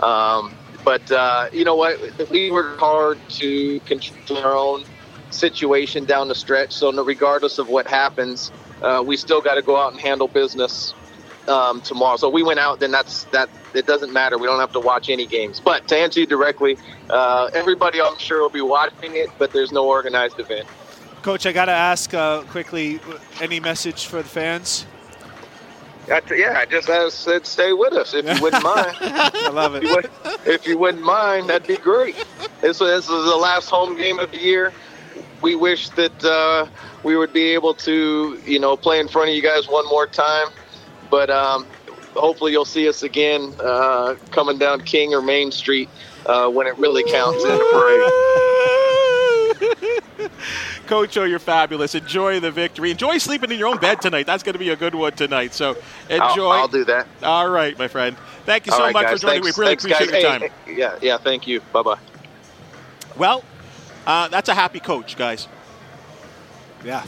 Um, 0.00 0.54
but 0.84 1.10
uh, 1.12 1.48
you 1.52 1.64
know 1.64 1.76
what? 1.76 1.98
We 2.30 2.50
work 2.50 2.78
hard 2.78 3.18
to 3.30 3.80
control 3.80 4.38
our 4.38 4.56
own 4.56 4.84
situation 5.30 6.04
down 6.04 6.28
the 6.28 6.34
stretch. 6.34 6.72
So 6.72 6.92
regardless 7.02 7.58
of 7.58 7.68
what 7.68 7.86
happens, 7.86 8.50
uh, 8.82 9.02
we 9.06 9.16
still 9.16 9.40
got 9.40 9.54
to 9.54 9.62
go 9.62 9.76
out 9.76 9.92
and 9.92 10.00
handle 10.00 10.28
business 10.28 10.94
um, 11.48 11.80
tomorrow. 11.80 12.16
So 12.16 12.28
we 12.28 12.42
went 12.42 12.58
out, 12.58 12.80
then 12.80 12.90
that's 12.90 13.24
that. 13.24 13.48
It 13.74 13.86
doesn't 13.86 14.12
matter. 14.12 14.36
We 14.36 14.46
don't 14.46 14.60
have 14.60 14.72
to 14.72 14.80
watch 14.80 15.08
any 15.08 15.26
games. 15.26 15.58
But 15.58 15.88
to 15.88 15.96
answer 15.96 16.20
you 16.20 16.26
directly, 16.26 16.76
uh, 17.08 17.50
everybody 17.54 18.02
I'm 18.02 18.18
sure 18.18 18.42
will 18.42 18.50
be 18.50 18.60
watching 18.60 19.16
it, 19.16 19.30
but 19.38 19.52
there's 19.52 19.72
no 19.72 19.86
organized 19.86 20.38
event. 20.38 20.66
Coach, 21.22 21.46
I 21.46 21.52
got 21.52 21.66
to 21.66 21.72
ask 21.72 22.12
uh, 22.12 22.42
quickly: 22.42 23.00
any 23.40 23.60
message 23.60 24.06
for 24.06 24.22
the 24.22 24.28
fans? 24.28 24.84
Yeah, 26.08 26.58
I 26.58 26.66
just 26.66 26.90
I 26.90 27.08
said 27.08 27.46
stay 27.46 27.72
with 27.72 27.92
us 27.92 28.14
if 28.14 28.24
you 28.24 28.42
wouldn't 28.42 28.62
mind. 28.64 28.96
I 29.00 29.50
love 29.50 29.74
it. 29.74 29.84
If 29.84 29.90
you, 29.90 29.94
would, 29.96 30.10
if 30.46 30.66
you, 30.66 30.78
wouldn't 30.78 31.04
mind, 31.04 31.48
that'd 31.48 31.66
be 31.66 31.76
great. 31.76 32.16
This, 32.60 32.78
this 32.78 33.04
is 33.04 33.08
the 33.08 33.36
last 33.36 33.68
home 33.68 33.96
game 33.96 34.18
of 34.18 34.30
the 34.30 34.38
year. 34.38 34.72
we 35.42 35.54
wish 35.54 35.88
that 35.90 36.24
uh, 36.24 36.66
we 37.02 37.16
would 37.16 37.32
be 37.32 37.50
able 37.54 37.74
to, 37.74 38.40
you 38.44 38.58
know, 38.58 38.76
play 38.76 39.00
in 39.00 39.08
front 39.08 39.30
of 39.30 39.34
you 39.34 39.42
guys 39.42 39.68
one 39.68 39.86
more 39.88 40.06
time. 40.06 40.48
But 41.10 41.30
um, 41.30 41.66
hopefully, 42.14 42.52
you'll 42.52 42.64
see 42.64 42.88
us 42.88 43.02
again 43.02 43.54
uh, 43.60 44.16
coming 44.30 44.58
down 44.58 44.82
King 44.82 45.14
or 45.14 45.22
Main 45.22 45.52
Street 45.52 45.88
uh, 46.26 46.48
when 46.48 46.66
it 46.66 46.76
really 46.78 47.04
counts 47.10 47.42
in 47.44 47.50
the 47.50 47.58
parade. 49.60 49.98
Coach 50.86 51.16
O, 51.16 51.24
you're 51.24 51.38
fabulous. 51.38 51.94
Enjoy 51.94 52.40
the 52.40 52.50
victory. 52.50 52.90
Enjoy 52.90 53.18
sleeping 53.18 53.50
in 53.50 53.58
your 53.58 53.68
own 53.68 53.78
bed 53.78 54.00
tonight. 54.00 54.26
That's 54.26 54.42
going 54.42 54.54
to 54.54 54.58
be 54.58 54.70
a 54.70 54.76
good 54.76 54.94
one 54.94 55.12
tonight. 55.12 55.54
So 55.54 55.76
enjoy. 56.08 56.22
I'll, 56.22 56.52
I'll 56.52 56.68
do 56.68 56.84
that. 56.84 57.06
All 57.22 57.48
right, 57.48 57.78
my 57.78 57.88
friend. 57.88 58.16
Thank 58.44 58.66
you 58.66 58.72
so 58.72 58.80
right, 58.80 58.92
much 58.92 59.04
guys. 59.04 59.20
for 59.20 59.26
joining. 59.26 59.42
Thanks, 59.42 59.56
we 59.56 59.62
really 59.62 59.76
thanks, 59.76 59.84
appreciate 59.84 60.10
guys. 60.10 60.22
your 60.22 60.38
time. 60.38 60.50
hey, 60.66 60.76
yeah, 60.76 60.98
yeah. 61.00 61.18
Thank 61.18 61.46
you. 61.46 61.60
Bye 61.72 61.82
bye. 61.82 61.98
Well, 63.16 63.44
uh, 64.06 64.28
that's 64.28 64.48
a 64.48 64.54
happy 64.54 64.80
coach, 64.80 65.16
guys. 65.16 65.48
Yeah, 66.84 67.04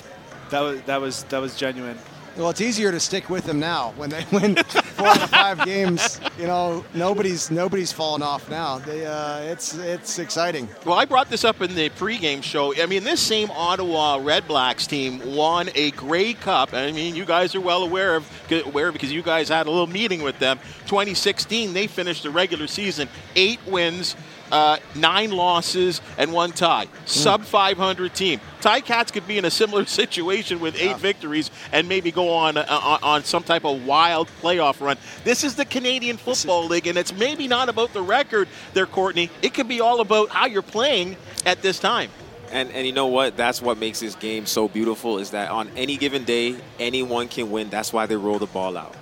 that 0.51 0.61
was 0.61 0.83
that 0.83 1.01
was 1.01 1.25
that 1.25 1.39
was 1.39 1.57
genuine. 1.57 1.99
Well, 2.37 2.51
it's 2.51 2.61
easier 2.61 2.91
to 2.91 3.01
stick 3.01 3.31
with 3.31 3.45
them 3.45 3.61
now 3.61 3.93
when 3.97 4.11
they 4.11 4.25
win 4.33 4.55
four 5.05 5.23
of 5.23 5.31
five 5.31 5.65
games. 5.65 6.21
You 6.39 6.47
know, 6.47 6.85
nobody's 6.95 7.51
nobody's 7.51 7.93
fallen 7.93 8.23
off 8.23 8.49
now. 8.51 8.79
They, 8.79 9.07
uh, 9.07 9.41
it's 9.41 9.75
it's 9.75 10.19
exciting. 10.19 10.69
Well, 10.85 10.99
I 10.99 11.05
brought 11.05 11.31
this 11.31 11.45
up 11.45 11.61
in 11.63 11.75
the 11.75 11.91
pregame 11.91 12.43
show. 12.43 12.75
I 12.81 12.87
mean, 12.87 13.05
this 13.05 13.21
same 13.21 13.51
Ottawa 13.51 14.19
Red 14.21 14.47
Blacks 14.49 14.87
team 14.87 15.35
won 15.35 15.69
a 15.75 15.91
Grey 15.93 16.35
Cup. 16.35 16.75
I 16.75 16.93
mean, 16.93 17.15
you 17.15 17.25
guys 17.25 17.55
are 17.55 17.61
well 17.61 17.83
aware 17.83 18.17
of 18.17 18.31
aware 18.67 18.93
because 18.93 19.13
you 19.13 19.23
guys 19.23 19.49
had 19.49 19.67
a 19.67 19.71
little 19.71 19.87
meeting 19.87 20.23
with 20.23 20.39
them. 20.39 20.59
2016, 20.87 21.73
they 21.73 21.87
finished 21.87 22.23
the 22.23 22.31
regular 22.31 22.67
season 22.67 23.09
eight 23.37 23.61
wins. 23.67 24.17
Uh, 24.55 24.79
nine 24.95 25.33
losses 25.33 26.01
and 26.17 26.33
one 26.33 26.53
tie. 26.53 26.87
Sub 27.07 27.43
500 27.43 28.15
team. 28.15 28.41
Ticats 28.61 29.13
could 29.13 29.27
be 29.27 29.37
in 29.37 29.45
a 29.45 29.51
similar 29.51 29.85
situation 30.01 30.61
with 30.61 30.77
eight 30.77 30.91
yeah. 30.91 30.97
victories 30.97 31.51
and 31.73 31.89
maybe 31.89 32.13
go 32.13 32.31
on, 32.31 32.57
uh, 32.57 32.65
on 32.69 33.01
on 33.03 33.25
some 33.25 33.43
type 33.43 33.65
of 33.65 33.85
wild 33.85 34.29
playoff 34.41 34.81
run. 34.81 34.97
This 35.25 35.43
is 35.43 35.57
the 35.57 35.65
Canadian 35.65 36.17
Football 36.17 36.67
League, 36.67 36.87
and 36.87 36.97
it's 36.97 37.13
maybe 37.13 37.49
not 37.49 37.69
about 37.69 37.93
the 37.93 38.01
record 38.01 38.47
there, 38.75 38.87
Courtney. 38.87 39.29
It 39.43 39.55
could 39.55 39.67
be 39.67 39.81
all 39.81 40.01
about 40.01 40.29
how 40.29 40.47
you're 40.47 40.63
playing 40.63 41.17
at 41.45 41.61
this 41.61 41.81
time. 41.81 42.11
And, 42.53 42.71
and 42.71 42.87
you 42.87 42.93
know 42.93 43.09
what? 43.09 43.37
That's 43.37 43.61
what 43.61 43.79
makes 43.79 43.99
this 43.99 44.15
game 44.15 44.47
so 44.47 44.69
beautiful 44.69 45.19
is 45.19 45.33
that 45.33 45.51
on 45.51 45.69
any 45.77 45.97
given 45.97 46.23
day, 46.23 46.55
anyone 46.79 47.27
can 47.27 47.51
win. 47.51 47.71
That's 47.71 47.93
why 47.93 48.07
they 48.07 48.15
roll 48.15 48.39
the 48.39 48.47
ball 48.47 48.77
out. 48.77 48.95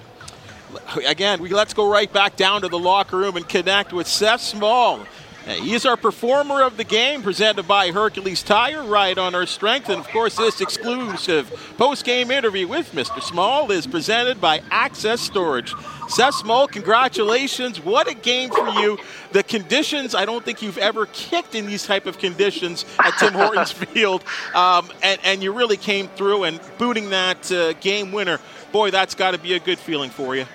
Again, 1.07 1.43
we 1.43 1.51
let's 1.51 1.75
go 1.75 1.91
right 1.91 2.11
back 2.11 2.37
down 2.37 2.63
to 2.63 2.69
the 2.69 2.79
locker 2.79 3.19
room 3.19 3.37
and 3.37 3.47
connect 3.47 3.93
with 3.93 4.07
Seth 4.07 4.41
Small. 4.41 5.01
He's 5.47 5.85
our 5.85 5.97
performer 5.97 6.63
of 6.63 6.77
the 6.77 6.85
game, 6.85 7.23
presented 7.23 7.67
by 7.67 7.91
Hercules 7.91 8.43
Tire, 8.45 8.85
right 8.85 9.17
on 9.19 9.35
our 9.35 9.47
strength. 9.47 9.89
And 9.89 9.99
of 9.99 10.09
course, 10.09 10.37
this 10.37 10.61
exclusive 10.61 11.75
post 11.77 12.05
game 12.05 12.31
interview 12.31 12.69
with 12.69 12.93
Mr. 12.93 13.21
Small 13.21 13.71
is 13.73 13.87
presented 13.87 14.41
by 14.41 14.63
Access 14.71 15.21
Storage. 15.21 15.75
Seth 16.09 16.35
Small, 16.35 16.69
congratulations. 16.69 17.81
What 17.81 18.09
a 18.09 18.15
game 18.15 18.51
for 18.51 18.69
you. 18.69 18.99
The 19.33 19.43
conditions, 19.43 20.15
I 20.15 20.27
don't 20.27 20.45
think 20.45 20.63
you've 20.63 20.79
ever 20.79 21.07
kicked 21.07 21.55
in 21.55 21.67
these 21.67 21.87
type 21.87 22.07
of 22.07 22.19
conditions 22.19 22.85
at 23.01 23.19
Tim 23.19 23.33
Hortons 23.33 23.73
Field. 23.73 24.23
Um, 24.55 24.91
and, 25.03 25.21
and, 25.25 25.43
you 25.43 25.53
really 25.53 25.77
came 25.77 26.07
through 26.09 26.45
and 26.45 26.61
booting 26.79 27.11
that 27.11 27.51
uh, 27.51 27.73
game 27.75 28.13
winner. 28.13 28.39
Boy, 28.71 28.91
that's 28.91 29.15
got 29.17 29.33
to 29.33 29.39
be 29.39 29.55
a 29.55 29.59
good 29.59 29.79
feeling 29.79 30.11
for 30.11 30.37
you. 30.37 30.47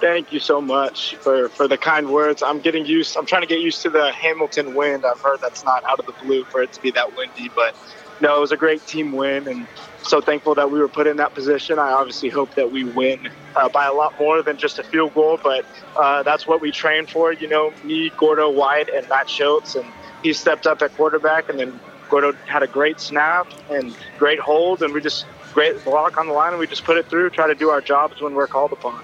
Thank 0.00 0.30
you 0.32 0.40
so 0.40 0.60
much 0.60 1.16
for, 1.16 1.48
for 1.48 1.66
the 1.66 1.78
kind 1.78 2.10
words. 2.10 2.42
I'm 2.42 2.60
getting 2.60 2.84
used. 2.84 3.16
I'm 3.16 3.24
trying 3.24 3.42
to 3.42 3.48
get 3.48 3.60
used 3.60 3.80
to 3.82 3.90
the 3.90 4.12
Hamilton 4.12 4.74
wind. 4.74 5.06
I've 5.06 5.20
heard 5.20 5.40
that's 5.40 5.64
not 5.64 5.84
out 5.84 5.98
of 5.98 6.06
the 6.06 6.12
blue 6.24 6.44
for 6.44 6.62
it 6.62 6.72
to 6.74 6.82
be 6.82 6.90
that 6.90 7.16
windy, 7.16 7.50
but 7.54 7.74
no, 8.20 8.36
it 8.36 8.40
was 8.40 8.52
a 8.52 8.56
great 8.56 8.86
team 8.86 9.12
win, 9.12 9.46
and 9.46 9.66
so 10.02 10.20
thankful 10.20 10.54
that 10.54 10.70
we 10.70 10.78
were 10.78 10.88
put 10.88 11.06
in 11.06 11.16
that 11.18 11.34
position. 11.34 11.78
I 11.78 11.90
obviously 11.92 12.28
hope 12.28 12.54
that 12.54 12.70
we 12.70 12.84
win 12.84 13.28
uh, 13.54 13.68
by 13.68 13.86
a 13.86 13.92
lot 13.92 14.18
more 14.18 14.42
than 14.42 14.56
just 14.56 14.78
a 14.78 14.82
field 14.82 15.14
goal, 15.14 15.38
but 15.42 15.64
uh, 15.96 16.22
that's 16.22 16.46
what 16.46 16.60
we 16.60 16.70
train 16.72 17.06
for. 17.06 17.32
You 17.32 17.48
know, 17.48 17.72
me, 17.84 18.10
Gordo 18.16 18.50
White, 18.50 18.88
and 18.88 19.08
Matt 19.08 19.28
Shiltz, 19.28 19.76
and 19.76 19.90
he 20.22 20.32
stepped 20.32 20.66
up 20.66 20.82
at 20.82 20.94
quarterback, 20.94 21.48
and 21.48 21.58
then 21.58 21.78
Gordo 22.08 22.32
had 22.46 22.62
a 22.62 22.66
great 22.66 23.00
snap 23.00 23.46
and 23.70 23.94
great 24.18 24.38
hold, 24.38 24.82
and 24.82 24.94
we 24.94 25.00
just 25.00 25.26
great 25.52 25.82
block 25.84 26.18
on 26.18 26.26
the 26.26 26.32
line, 26.32 26.52
and 26.52 26.60
we 26.60 26.66
just 26.66 26.84
put 26.84 26.96
it 26.96 27.06
through. 27.08 27.30
Try 27.30 27.46
to 27.46 27.54
do 27.54 27.70
our 27.70 27.80
jobs 27.80 28.20
when 28.20 28.34
we're 28.34 28.46
called 28.46 28.72
upon. 28.72 29.02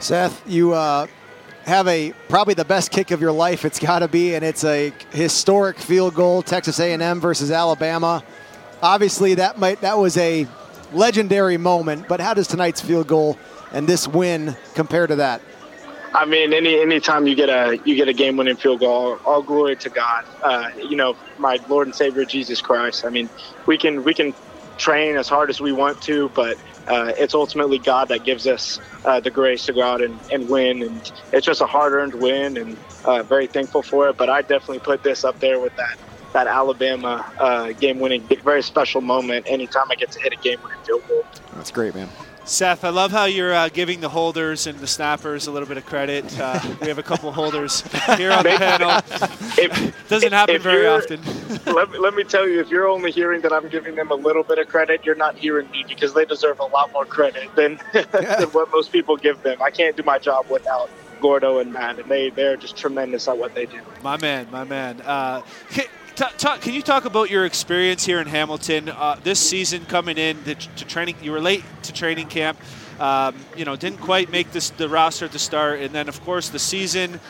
Seth, 0.00 0.42
you 0.48 0.72
uh, 0.72 1.06
have 1.64 1.86
a 1.86 2.12
probably 2.28 2.54
the 2.54 2.64
best 2.64 2.90
kick 2.90 3.10
of 3.10 3.20
your 3.20 3.32
life. 3.32 3.64
It's 3.64 3.78
got 3.78 4.00
to 4.00 4.08
be, 4.08 4.34
and 4.34 4.44
it's 4.44 4.64
a 4.64 4.92
historic 5.12 5.78
field 5.78 6.14
goal. 6.14 6.42
Texas 6.42 6.80
A&M 6.80 7.20
versus 7.20 7.50
Alabama. 7.50 8.24
Obviously, 8.82 9.34
that 9.34 9.58
might 9.58 9.80
that 9.82 9.98
was 9.98 10.16
a 10.16 10.46
legendary 10.92 11.58
moment. 11.58 12.08
But 12.08 12.20
how 12.20 12.34
does 12.34 12.48
tonight's 12.48 12.80
field 12.80 13.06
goal 13.06 13.38
and 13.72 13.86
this 13.86 14.08
win 14.08 14.56
compare 14.74 15.06
to 15.06 15.16
that? 15.16 15.42
I 16.12 16.24
mean, 16.24 16.52
any 16.52 16.80
anytime 16.80 17.26
you 17.26 17.34
get 17.34 17.50
a 17.50 17.78
you 17.84 17.94
get 17.94 18.08
a 18.08 18.12
game 18.12 18.36
winning 18.36 18.56
field 18.56 18.80
goal, 18.80 19.18
all 19.24 19.42
glory 19.42 19.76
to 19.76 19.90
God. 19.90 20.24
Uh, 20.42 20.70
you 20.76 20.96
know, 20.96 21.14
my 21.38 21.58
Lord 21.68 21.86
and 21.86 21.94
Savior 21.94 22.24
Jesus 22.24 22.60
Christ. 22.60 23.04
I 23.04 23.10
mean, 23.10 23.28
we 23.66 23.78
can 23.78 24.02
we 24.02 24.14
can 24.14 24.34
train 24.80 25.16
as 25.16 25.28
hard 25.28 25.50
as 25.50 25.60
we 25.60 25.72
want 25.72 26.00
to, 26.02 26.30
but 26.30 26.58
uh, 26.88 27.12
it's 27.16 27.34
ultimately 27.34 27.78
God 27.78 28.08
that 28.08 28.24
gives 28.24 28.46
us 28.46 28.80
uh, 29.04 29.20
the 29.20 29.30
grace 29.30 29.66
to 29.66 29.72
go 29.72 29.82
out 29.82 30.02
and, 30.02 30.18
and 30.32 30.48
win. 30.48 30.82
And 30.82 31.12
it's 31.32 31.46
just 31.46 31.60
a 31.60 31.66
hard 31.66 31.92
earned 31.92 32.14
win 32.14 32.56
and 32.56 32.76
uh, 33.04 33.22
very 33.22 33.46
thankful 33.46 33.82
for 33.82 34.08
it. 34.08 34.16
But 34.16 34.30
I 34.30 34.42
definitely 34.42 34.80
put 34.80 35.02
this 35.02 35.22
up 35.22 35.38
there 35.38 35.60
with 35.60 35.76
that, 35.76 35.98
that 36.32 36.46
Alabama 36.46 37.30
uh, 37.38 37.72
game 37.72 38.00
winning, 38.00 38.26
very 38.42 38.62
special 38.62 39.02
moment 39.02 39.46
anytime 39.48 39.84
I 39.90 39.94
get 39.94 40.10
to 40.12 40.20
hit 40.20 40.32
a 40.32 40.36
game 40.36 40.58
winning 40.62 40.78
field 40.84 41.06
goal. 41.06 41.24
That's 41.54 41.70
great, 41.70 41.94
man. 41.94 42.08
Seth, 42.50 42.82
I 42.82 42.88
love 42.88 43.12
how 43.12 43.26
you're 43.26 43.54
uh, 43.54 43.68
giving 43.68 44.00
the 44.00 44.08
holders 44.08 44.66
and 44.66 44.76
the 44.80 44.86
snappers 44.88 45.46
a 45.46 45.52
little 45.52 45.68
bit 45.68 45.76
of 45.76 45.86
credit. 45.86 46.24
Uh, 46.36 46.58
we 46.80 46.88
have 46.88 46.98
a 46.98 47.02
couple 47.02 47.30
holders 47.30 47.82
here 48.16 48.32
on 48.32 48.42
the 48.42 48.56
panel. 48.58 48.90
If, 49.56 50.08
Doesn't 50.08 50.32
happen 50.32 50.60
very 50.60 50.84
often. 50.84 51.20
let, 51.72 51.92
me, 51.92 51.98
let 51.98 52.12
me 52.12 52.24
tell 52.24 52.48
you, 52.48 52.58
if 52.58 52.68
you're 52.68 52.88
only 52.88 53.12
hearing 53.12 53.40
that 53.42 53.52
I'm 53.52 53.68
giving 53.68 53.94
them 53.94 54.10
a 54.10 54.16
little 54.16 54.42
bit 54.42 54.58
of 54.58 54.66
credit, 54.66 55.04
you're 55.04 55.14
not 55.14 55.36
hearing 55.36 55.70
me 55.70 55.84
because 55.86 56.12
they 56.12 56.24
deserve 56.24 56.58
a 56.58 56.64
lot 56.64 56.92
more 56.92 57.04
credit 57.04 57.54
than, 57.54 57.78
than 57.92 58.48
what 58.48 58.68
most 58.72 58.90
people 58.90 59.16
give 59.16 59.40
them. 59.44 59.62
I 59.62 59.70
can't 59.70 59.96
do 59.96 60.02
my 60.02 60.18
job 60.18 60.50
without 60.50 60.90
Gordo 61.20 61.60
and 61.60 61.72
Matt, 61.72 62.00
and 62.00 62.10
they, 62.10 62.30
they're 62.30 62.56
just 62.56 62.76
tremendous 62.76 63.28
at 63.28 63.38
what 63.38 63.54
they 63.54 63.66
do. 63.66 63.80
My 64.02 64.16
man, 64.16 64.48
my 64.50 64.64
man. 64.64 65.00
Uh, 65.02 65.42
talk, 66.28 66.60
can 66.60 66.74
you 66.74 66.82
talk 66.82 67.04
about 67.04 67.30
your 67.30 67.44
experience 67.44 68.04
here 68.04 68.20
in 68.20 68.26
Hamilton 68.26 68.88
uh, 68.90 69.18
this 69.22 69.40
season 69.40 69.84
coming 69.86 70.18
in 70.18 70.42
to, 70.44 70.54
to, 70.54 70.84
training? 70.84 71.16
You 71.22 71.32
were 71.32 71.40
late 71.40 71.64
to 71.84 71.92
training 71.92 72.28
camp. 72.28 72.58
Um, 72.98 73.34
you 73.56 73.64
know, 73.64 73.76
didn't 73.76 74.00
quite 74.00 74.30
make 74.30 74.52
this 74.52 74.70
the 74.70 74.88
roster 74.88 75.24
at 75.24 75.32
the 75.32 75.38
start, 75.38 75.80
and 75.80 75.94
then 75.94 76.08
of 76.08 76.20
course 76.22 76.50
the 76.50 76.58
season 76.58 77.20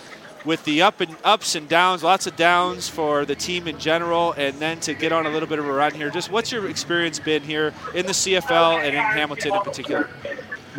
with 0.44 0.64
the 0.64 0.82
up 0.82 1.00
and 1.00 1.16
ups 1.22 1.54
and 1.54 1.68
downs, 1.68 2.02
lots 2.02 2.26
of 2.26 2.34
downs 2.34 2.88
for 2.88 3.24
the 3.24 3.36
team 3.36 3.68
in 3.68 3.78
general, 3.78 4.32
and 4.32 4.58
then 4.58 4.80
to 4.80 4.94
get 4.94 5.12
on 5.12 5.26
a 5.26 5.30
little 5.30 5.48
bit 5.48 5.58
of 5.58 5.66
a 5.66 5.72
run 5.72 5.94
here. 5.94 6.10
Just 6.10 6.30
what's 6.30 6.50
your 6.50 6.68
experience 6.68 7.20
been 7.20 7.42
here 7.42 7.72
in 7.94 8.06
the 8.06 8.12
CFL 8.12 8.78
and 8.78 8.96
in 8.96 9.02
Hamilton 9.02 9.54
in 9.54 9.60
particular? 9.60 10.08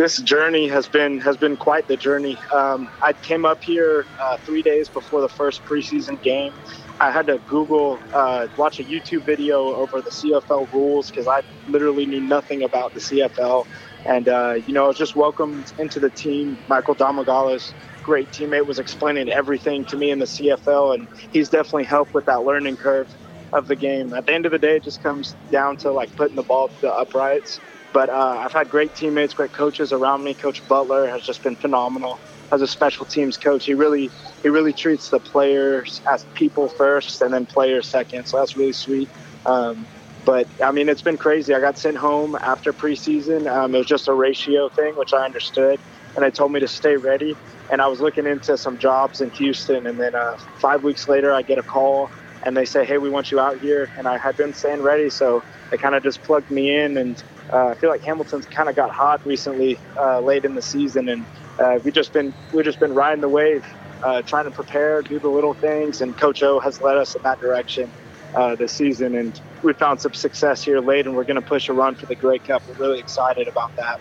This 0.02 0.18
journey 0.18 0.68
has 0.68 0.88
been 0.88 1.20
has 1.20 1.38
been 1.38 1.56
quite 1.56 1.88
the 1.88 1.96
journey. 1.96 2.36
Um, 2.52 2.90
I 3.04 3.14
came 3.14 3.46
up 3.46 3.64
here 3.64 4.08
uh, 4.20 4.38
three 4.38 4.64
days 4.64 4.90
before 4.90 5.22
the 5.22 5.30
first 5.30 5.64
preseason 5.64 6.20
game. 6.24 6.52
I 7.00 7.12
had 7.12 7.28
to 7.28 7.38
Google, 7.48 8.00
uh, 8.12 8.48
watch 8.58 8.80
a 8.80 8.84
YouTube 8.84 9.22
video 9.26 9.76
over 9.76 10.02
the 10.02 10.10
CFL 10.10 10.74
rules 10.74 11.12
because 11.12 11.28
I 11.28 11.44
literally 11.68 12.08
knew 12.08 12.20
nothing 12.20 12.64
about 12.64 12.96
the 12.96 13.00
CFL. 13.00 13.68
And, 14.04 14.28
uh, 14.28 14.54
you 14.66 14.74
know, 14.74 14.86
I 14.86 14.88
was 14.88 14.98
just 14.98 15.16
welcomed 15.16 15.72
into 15.78 16.00
the 16.00 16.10
team. 16.10 16.58
Michael 16.68 16.96
Domagala's 16.96 17.72
great 18.02 18.28
teammate 18.32 18.66
was 18.66 18.80
explaining 18.80 19.30
everything 19.30 19.86
to 19.86 19.98
me 19.98 20.10
in 20.10 20.18
the 20.18 20.26
CFL, 20.26 20.96
and 20.96 21.08
he's 21.32 21.48
definitely 21.48 21.84
helped 21.84 22.16
with 22.16 22.26
that 22.26 22.44
learning 22.44 22.78
curve 22.78 23.08
of 23.54 23.68
the 23.68 23.76
game. 23.76 24.16
At 24.16 24.26
the 24.26 24.34
end 24.34 24.48
of 24.48 24.52
the 24.52 24.58
day, 24.58 24.78
it 24.78 24.84
just 24.84 25.04
comes 25.04 25.36
down 25.52 25.78
to 25.78 25.92
like 25.92 26.16
putting 26.16 26.36
the 26.36 26.42
ball 26.42 26.70
to 26.70 26.82
the 26.82 26.92
uprights. 26.92 27.60
But 27.94 28.10
uh, 28.10 28.38
I've 28.40 28.54
had 28.54 28.70
great 28.70 28.96
teammates, 28.96 29.34
great 29.34 29.54
coaches 29.54 29.92
around 29.92 30.24
me. 30.24 30.34
Coach 30.34 30.66
Butler 30.68 31.08
has 31.08 31.24
just 31.24 31.44
been 31.44 31.56
phenomenal 31.56 32.20
as 32.52 32.62
a 32.62 32.68
special 32.68 33.06
teams 33.06 33.38
coach. 33.38 33.66
He 33.66 33.74
really 33.74 34.12
he 34.44 34.50
really 34.50 34.74
treats 34.74 35.10
the 35.10 35.20
players 35.20 36.02
as 36.12 36.26
people 36.34 36.70
first 36.70 37.22
and 37.22 37.34
then 37.34 37.46
players 37.46 37.88
second. 37.88 38.26
So 38.26 38.38
that's 38.38 38.56
really 38.56 38.74
sweet. 38.74 39.10
Um, 39.46 39.88
but 40.26 40.48
I 40.64 40.72
mean, 40.72 40.90
it's 40.90 41.02
been 41.02 41.18
crazy. 41.18 41.54
I 41.54 41.60
got 41.60 41.78
sent 41.78 41.98
home 41.98 42.36
after 42.36 42.74
preseason. 42.74 43.52
Um, 43.52 43.74
it 43.74 43.80
was 43.80 43.88
just 43.88 44.08
a 44.08 44.14
ratio 44.14 44.70
thing, 44.70 44.96
which 44.96 45.14
I 45.14 45.26
understood, 45.26 45.80
and 46.16 46.24
they 46.24 46.32
told 46.32 46.52
me 46.52 46.60
to 46.60 46.68
stay 46.68 46.96
ready. 46.96 47.36
And 47.72 47.82
I 47.82 47.88
was 47.88 48.02
looking 48.02 48.28
into 48.28 48.58
some 48.58 48.78
jobs 48.78 49.22
in 49.22 49.32
Houston, 49.32 49.88
and 49.88 50.00
then 50.00 50.14
uh, 50.14 50.38
five 50.60 50.84
weeks 50.84 51.08
later, 51.08 51.34
I 51.34 51.42
get 51.42 51.58
a 51.58 51.64
call, 51.64 52.12
and 52.44 52.56
they 52.56 52.66
say, 52.66 52.86
"Hey, 52.86 52.98
we 53.00 53.10
want 53.10 53.32
you 53.32 53.40
out 53.40 53.58
here." 53.58 53.90
And 53.98 54.08
I 54.08 54.18
had 54.18 54.38
been 54.38 54.54
staying 54.54 54.82
ready, 54.82 55.10
so 55.10 55.44
they 55.72 55.78
kind 55.78 55.96
of 55.96 56.04
just 56.04 56.22
plugged 56.24 56.52
me 56.52 56.78
in. 56.78 56.98
And 56.98 57.22
uh, 57.52 57.68
I 57.68 57.74
feel 57.76 57.90
like 57.90 58.02
Hamilton's 58.02 58.46
kind 58.46 58.70
of 58.70 58.76
got 58.76 58.90
hot 58.90 59.26
recently, 59.26 59.78
uh, 59.98 60.20
late 60.20 60.46
in 60.46 60.56
the 60.56 60.62
season, 60.62 61.10
and 61.10 61.26
uh, 61.60 61.80
we've 61.84 61.94
just 61.94 62.14
been 62.14 62.34
we've 62.54 62.66
just 62.66 62.80
been 62.80 62.94
riding 62.94 63.22
the 63.22 63.30
wave, 63.30 63.66
uh, 64.04 64.22
trying 64.22 64.46
to 64.46 64.52
prepare, 64.52 65.02
do 65.02 65.20
the 65.20 65.28
little 65.28 65.54
things, 65.54 66.02
and 66.02 66.18
Coach 66.18 66.42
O 66.44 66.60
has 66.60 66.82
led 66.82 66.98
us 66.98 67.16
in 67.16 67.22
that 67.24 67.40
direction. 67.42 67.92
uh, 68.36 68.56
this 68.56 68.72
season, 68.72 69.16
and 69.16 69.40
we 69.64 69.74
found 69.74 70.02
some 70.02 70.14
success 70.14 70.64
here 70.64 70.80
late, 70.80 71.06
and 71.06 71.16
we're 71.16 71.24
going 71.24 71.42
to 71.42 71.48
push 71.48 71.70
a 71.70 71.74
run 71.74 71.96
for 71.96 72.06
the 72.06 72.16
Grey 72.16 72.40
Cup. 72.40 72.64
We're 72.68 72.76
really 72.76 73.00
excited 73.00 73.48
about 73.48 73.76
that. 73.76 74.00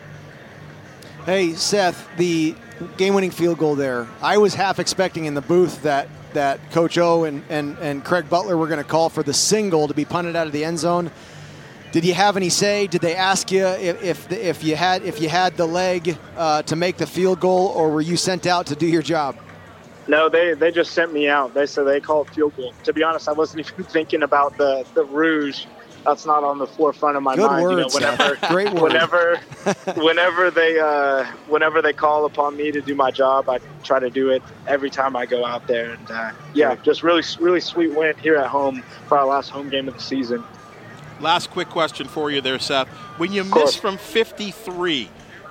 Hey, 1.27 1.55
Seth, 1.55 2.09
the 2.17 2.55
game-winning 2.97 3.31
field 3.31 3.59
goal 3.59 3.75
there. 3.75 4.09
I 4.23 4.39
was 4.39 4.55
half 4.55 4.79
expecting 4.79 5.27
in 5.27 5.35
the 5.35 5.43
booth 5.43 5.83
that 5.83 6.09
that 6.33 6.71
Coach 6.71 6.97
O 6.97 7.25
and, 7.25 7.43
and, 7.49 7.77
and 7.79 8.05
Craig 8.05 8.31
Butler 8.31 8.57
were 8.57 8.69
going 8.69 8.79
to 8.79 8.89
call 8.89 9.09
for 9.09 9.25
the 9.25 9.35
single 9.35 9.89
to 9.89 9.95
be 9.95 10.05
punted 10.05 10.37
out 10.37 10.47
of 10.47 10.53
the 10.53 10.65
end 10.65 10.79
zone. 10.79 11.11
Did 11.93 12.05
you 12.05 12.15
have 12.15 12.37
any 12.37 12.51
say? 12.51 12.87
Did 12.87 13.01
they 13.01 13.17
ask 13.17 13.51
you 13.51 13.67
if 13.67 14.03
if, 14.03 14.33
if 14.33 14.65
you 14.65 14.77
had 14.77 15.03
if 15.03 15.21
you 15.21 15.29
had 15.29 15.57
the 15.57 15.67
leg 15.67 16.17
uh, 16.37 16.63
to 16.63 16.77
make 16.77 16.97
the 16.99 17.07
field 17.07 17.41
goal, 17.41 17.67
or 17.69 17.91
were 17.91 18.01
you 18.01 18.17
sent 18.17 18.47
out 18.47 18.67
to 18.67 18.77
do 18.77 18.87
your 18.87 19.03
job? 19.03 19.37
No, 20.09 20.29
they, 20.29 20.55
they 20.55 20.73
just 20.73 20.93
sent 20.93 21.13
me 21.13 21.29
out. 21.29 21.55
They 21.55 21.67
said 21.67 21.85
they 21.85 22.01
called 22.01 22.31
field 22.31 22.57
goal. 22.57 22.75
To 22.85 22.93
be 22.93 23.03
honest, 23.05 23.29
I 23.29 23.33
wasn't 23.33 23.69
even 23.73 23.85
thinking 23.85 24.23
about 24.23 24.57
the, 24.57 24.85
the 24.95 25.05
rouge. 25.05 25.67
That's 26.05 26.25
not 26.25 26.43
on 26.43 26.59
the 26.59 26.67
forefront 26.67 27.17
of 27.19 27.23
my 27.23 27.37
Good 27.37 27.47
mind. 27.47 27.63
words, 27.63 27.95
you 27.95 28.01
know, 28.01 28.11
whenever, 28.13 28.47
Great 28.49 28.73
word. 28.73 28.83
whenever, 28.85 29.37
whenever 29.97 30.51
they, 30.51 30.81
uh, 30.81 31.27
whenever 31.47 31.83
they 31.83 31.93
call 31.93 32.25
upon 32.25 32.57
me 32.57 32.73
to 32.73 32.81
do 32.81 32.95
my 32.95 33.11
job, 33.11 33.49
I 33.51 33.61
try 33.85 34.01
to 34.01 34.09
do 34.11 34.31
it 34.31 34.43
every 34.67 34.89
time 34.89 35.15
I 35.15 35.27
go 35.27 35.45
out 35.45 35.67
there. 35.67 35.91
And 35.91 36.11
uh, 36.11 36.33
yeah, 36.55 36.75
just 36.77 37.03
really, 37.03 37.23
really 37.39 37.61
sweet 37.61 37.95
win 37.95 38.17
here 38.17 38.37
at 38.37 38.49
home 38.49 38.83
for 39.07 39.19
our 39.19 39.27
last 39.27 39.51
home 39.51 39.69
game 39.69 39.87
of 39.89 39.95
the 39.95 40.01
season. 40.01 40.43
Last 41.21 41.51
quick 41.51 41.69
question 41.69 42.09
for 42.09 42.31
you 42.31 42.41
there, 42.41 42.59
Seth. 42.59 42.89
When 43.19 43.33
you 43.33 43.45
missed 43.45 43.81
from 43.81 43.99
53, 43.99 45.09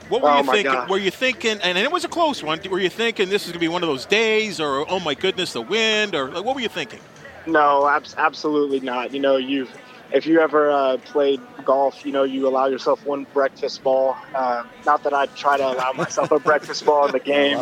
what 0.09 0.21
were 0.21 0.29
Oh, 0.29 0.37
you 0.39 0.43
thinking? 0.51 0.73
God. 0.73 0.89
Were 0.89 0.97
you 0.97 1.11
thinking, 1.11 1.59
and 1.61 1.77
it 1.77 1.91
was 1.91 2.03
a 2.03 2.07
close 2.07 2.41
one, 2.41 2.59
were 2.69 2.79
you 2.79 2.89
thinking 2.89 3.29
this 3.29 3.43
is 3.45 3.49
going 3.49 3.53
to 3.53 3.59
be 3.59 3.67
one 3.67 3.83
of 3.83 3.89
those 3.89 4.05
days, 4.05 4.59
or 4.59 4.89
oh 4.89 4.99
my 4.99 5.13
goodness, 5.13 5.53
the 5.53 5.61
wind, 5.61 6.15
or 6.15 6.29
like, 6.31 6.43
what 6.43 6.55
were 6.55 6.61
you 6.61 6.69
thinking? 6.69 6.99
No, 7.45 7.87
abs- 7.87 8.15
absolutely 8.17 8.79
not. 8.79 9.13
You 9.13 9.19
know, 9.19 9.37
you 9.37 9.67
if 10.11 10.25
you 10.25 10.39
ever 10.39 10.71
uh, 10.71 10.97
played 10.97 11.41
golf, 11.65 12.05
you 12.05 12.11
know 12.11 12.23
you 12.23 12.47
allow 12.47 12.65
yourself 12.67 13.05
one 13.05 13.25
breakfast 13.33 13.83
ball. 13.83 14.17
Uh, 14.33 14.63
not 14.85 15.03
that 15.03 15.13
I 15.13 15.27
try 15.27 15.57
to 15.57 15.67
allow 15.67 15.91
myself 15.93 16.31
a 16.31 16.39
breakfast 16.49 16.85
ball 16.85 17.05
in 17.05 17.11
the 17.11 17.19
game, 17.19 17.59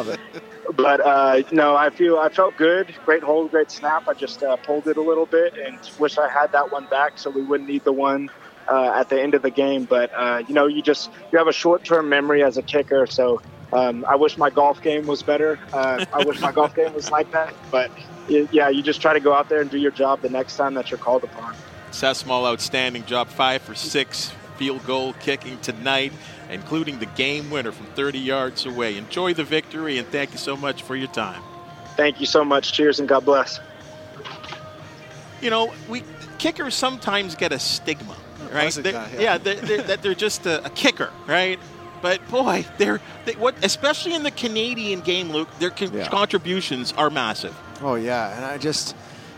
but 0.76 1.00
uh, 1.02 1.44
no, 1.52 1.76
I 1.76 1.90
feel 1.90 2.18
I 2.18 2.30
felt 2.30 2.56
good. 2.58 2.94
Great 3.06 3.24
hold, 3.24 3.52
great 3.52 3.72
snap. 3.72 4.08
I 4.08 4.14
just 4.14 4.44
uh, 4.44 4.56
pulled 4.58 4.88
it 4.88 4.98
a 4.98 5.02
little 5.02 5.26
bit 5.26 5.58
and 5.58 5.78
wish 6.00 6.18
I 6.18 6.30
had 6.30 6.52
that 6.54 6.72
one 6.72 6.86
back 6.86 7.18
so 7.18 7.30
we 7.30 7.44
wouldn't 7.44 7.70
need 7.70 7.84
the 7.84 7.94
one 7.94 8.30
uh, 8.70 8.94
at 8.96 9.10
the 9.10 9.22
end 9.22 9.34
of 9.34 9.42
the 9.42 9.52
game. 9.52 9.86
But 9.86 10.12
uh, 10.16 10.44
you 10.48 10.54
know, 10.54 10.68
you 10.68 10.82
just 10.82 11.10
you 11.32 11.38
have 11.38 11.48
a 11.48 11.54
short-term 11.54 12.10
memory 12.10 12.44
as 12.44 12.58
a 12.58 12.64
kicker, 12.64 13.08
so. 13.08 13.42
Um, 13.74 14.06
I 14.08 14.16
wish 14.16 14.38
my 14.38 14.50
golf 14.50 14.82
game 14.82 15.08
was 15.08 15.24
better. 15.24 15.60
Uh, 15.74 16.06
I 16.14 16.24
wish 16.24 16.40
my 16.40 16.54
golf 16.54 16.74
game 16.74 16.94
was 16.94 17.12
like 17.12 17.30
that. 17.32 17.54
But 17.70 17.92
yeah, 18.30 18.70
you 18.70 18.82
just 18.82 19.02
try 19.02 19.12
to 19.12 19.20
go 19.20 19.34
out 19.34 19.50
there 19.50 19.60
and 19.60 19.70
do 19.70 19.78
your 19.78 19.92
job 19.92 20.22
the 20.22 20.30
next 20.30 20.56
time 20.56 20.74
that 20.76 20.90
you're 20.90 20.98
called 20.98 21.26
upon. 21.26 21.54
Seth 21.92 22.18
Small, 22.18 22.46
outstanding 22.46 23.06
job, 23.06 23.28
five 23.30 23.62
for 23.62 23.76
six 23.76 24.32
field 24.58 24.86
goal 24.86 25.14
kicking 25.14 25.60
tonight, 25.60 26.12
including 26.50 27.00
the 27.00 27.06
game 27.08 27.50
winner 27.50 27.72
from 27.72 27.86
30 27.88 28.20
yards 28.20 28.66
away. 28.66 28.98
Enjoy 28.98 29.34
the 29.34 29.44
victory, 29.44 29.98
and 29.98 30.08
thank 30.08 30.32
you 30.32 30.38
so 30.38 30.56
much 30.58 30.84
for 30.84 30.96
your 30.96 31.08
time. 31.10 31.42
Thank 31.96 32.20
you 32.20 32.26
so 32.26 32.44
much. 32.46 32.74
Cheers 32.74 33.00
and 33.00 33.08
God 33.08 33.26
bless. 33.26 33.60
you 35.42 35.50
know, 35.50 35.74
we 35.90 36.04
kickers 36.40 36.76
sometimes 36.76 37.36
get 37.36 37.52
a 37.52 37.60
stigma, 37.60 38.16
right? 38.42 38.52
Classic 38.52 38.84
They're- 38.84 38.94
guy, 38.94 39.10
yeah, 39.14 39.20
yeah. 39.22 39.38
they're, 39.38 39.56
they're, 39.56 39.82
that 39.84 40.02
they're 40.02 40.16
just 40.16 40.46
a, 40.46 40.66
a 40.66 40.70
kicker, 40.70 41.12
right? 41.28 41.60
But 42.02 42.28
boy, 42.30 42.66
they're 42.78 43.02
they, 43.26 43.34
what, 43.34 43.56
especially 43.64 44.14
in 44.14 44.22
the 44.24 44.30
Canadian 44.32 45.02
game, 45.02 45.32
Luke. 45.32 45.50
Their 45.60 45.72
con- 45.72 45.94
Yeah. 45.94 46.08
contributions 46.10 46.94
are 46.94 47.10
massive. 47.10 47.56
Oh 47.82 47.96
yeah, 47.96 48.36
and 48.36 48.46
I 48.46 48.58
just 48.60 48.96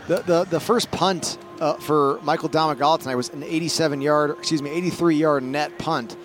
the 0.08 0.18
the, 0.22 0.44
the 0.44 0.60
first 0.60 0.90
punt 0.90 1.38
uh, 1.60 1.74
for 1.74 2.18
Michael 2.22 2.48
Domagala 2.48 2.98
tonight 2.98 3.14
was 3.14 3.28
an 3.30 3.42
87 3.42 4.00
yard, 4.00 4.30
excuse 4.38 4.62
me, 4.62 4.70
83 4.70 5.16
yard 5.16 5.42
net 5.42 5.78
punt. 5.78 6.16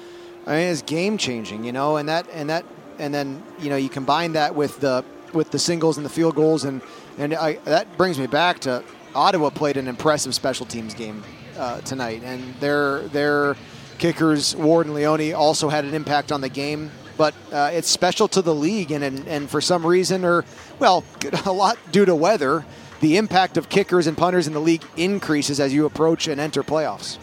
I 0.48 0.58
mean, 0.58 0.72
it's 0.72 0.82
game 0.82 1.18
changing, 1.18 1.64
you 1.64 1.72
know, 1.72 1.98
and 1.98 2.08
that 2.10 2.28
and 2.32 2.50
that 2.50 2.66
and 3.00 3.14
then 3.14 3.44
you 3.60 3.70
know 3.70 3.76
you 3.76 3.90
combine 3.90 4.34
that 4.34 4.56
with 4.56 4.80
the 4.80 5.04
with 5.34 5.52
the 5.52 5.60
singles 5.60 5.98
and 5.98 6.06
the 6.06 6.10
field 6.10 6.36
goals, 6.36 6.64
and 6.64 6.82
and 7.18 7.34
I, 7.34 7.54
that 7.66 7.98
brings 7.98 8.18
me 8.18 8.28
back 8.28 8.60
to 8.60 8.84
Ottawa 9.14 9.50
played 9.50 9.78
an 9.78 9.88
impressive 9.88 10.34
special 10.34 10.66
teams 10.66 10.94
game 10.94 11.24
uh, 11.58 11.82
tonight, 11.82 12.22
and 12.24 12.56
their 12.56 13.02
their 13.10 13.56
kickers 13.98 14.56
Ward 14.56 14.88
and 14.88 14.96
Leone 14.96 15.34
also 15.34 15.70
had 15.70 15.86
an 15.86 15.94
impact 15.94 16.32
on 16.32 16.42
the 16.42 16.50
game. 16.50 16.92
But 17.18 17.34
uh, 17.54 17.72
it's 17.72 17.88
special 17.88 18.28
to 18.30 18.42
the 18.42 18.54
league, 18.54 18.92
and, 18.92 19.04
and 19.04 19.28
and 19.28 19.50
for 19.50 19.62
some 19.62 19.86
reason, 19.86 20.26
or 20.26 20.44
well, 20.80 21.04
a 21.46 21.52
lot 21.52 21.78
due 21.92 22.06
to 22.06 22.14
weather, 22.14 22.66
the 23.06 23.18
impact 23.18 23.56
of 23.56 23.70
kickers 23.70 24.08
and 24.08 24.18
punters 24.18 24.48
in 24.48 24.54
the 24.54 24.60
league 24.60 24.84
increases 24.98 25.60
as 25.60 25.72
you 25.72 25.86
approach 25.86 26.28
and 26.28 26.42
enter 26.42 26.64
playoffs. 26.64 27.18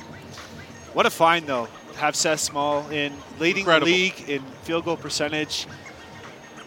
What 0.95 1.07
a 1.07 1.11
find, 1.11 1.45
though. 1.45 1.67
Have 1.97 2.15
Seth 2.15 2.39
Small 2.39 2.89
in 2.91 3.13
leading 3.41 3.63
Incredible. 3.63 3.87
the 3.87 3.93
league 3.93 4.29
in 4.29 4.43
field 4.63 4.85
goal 4.85 4.97
percentage, 4.97 5.67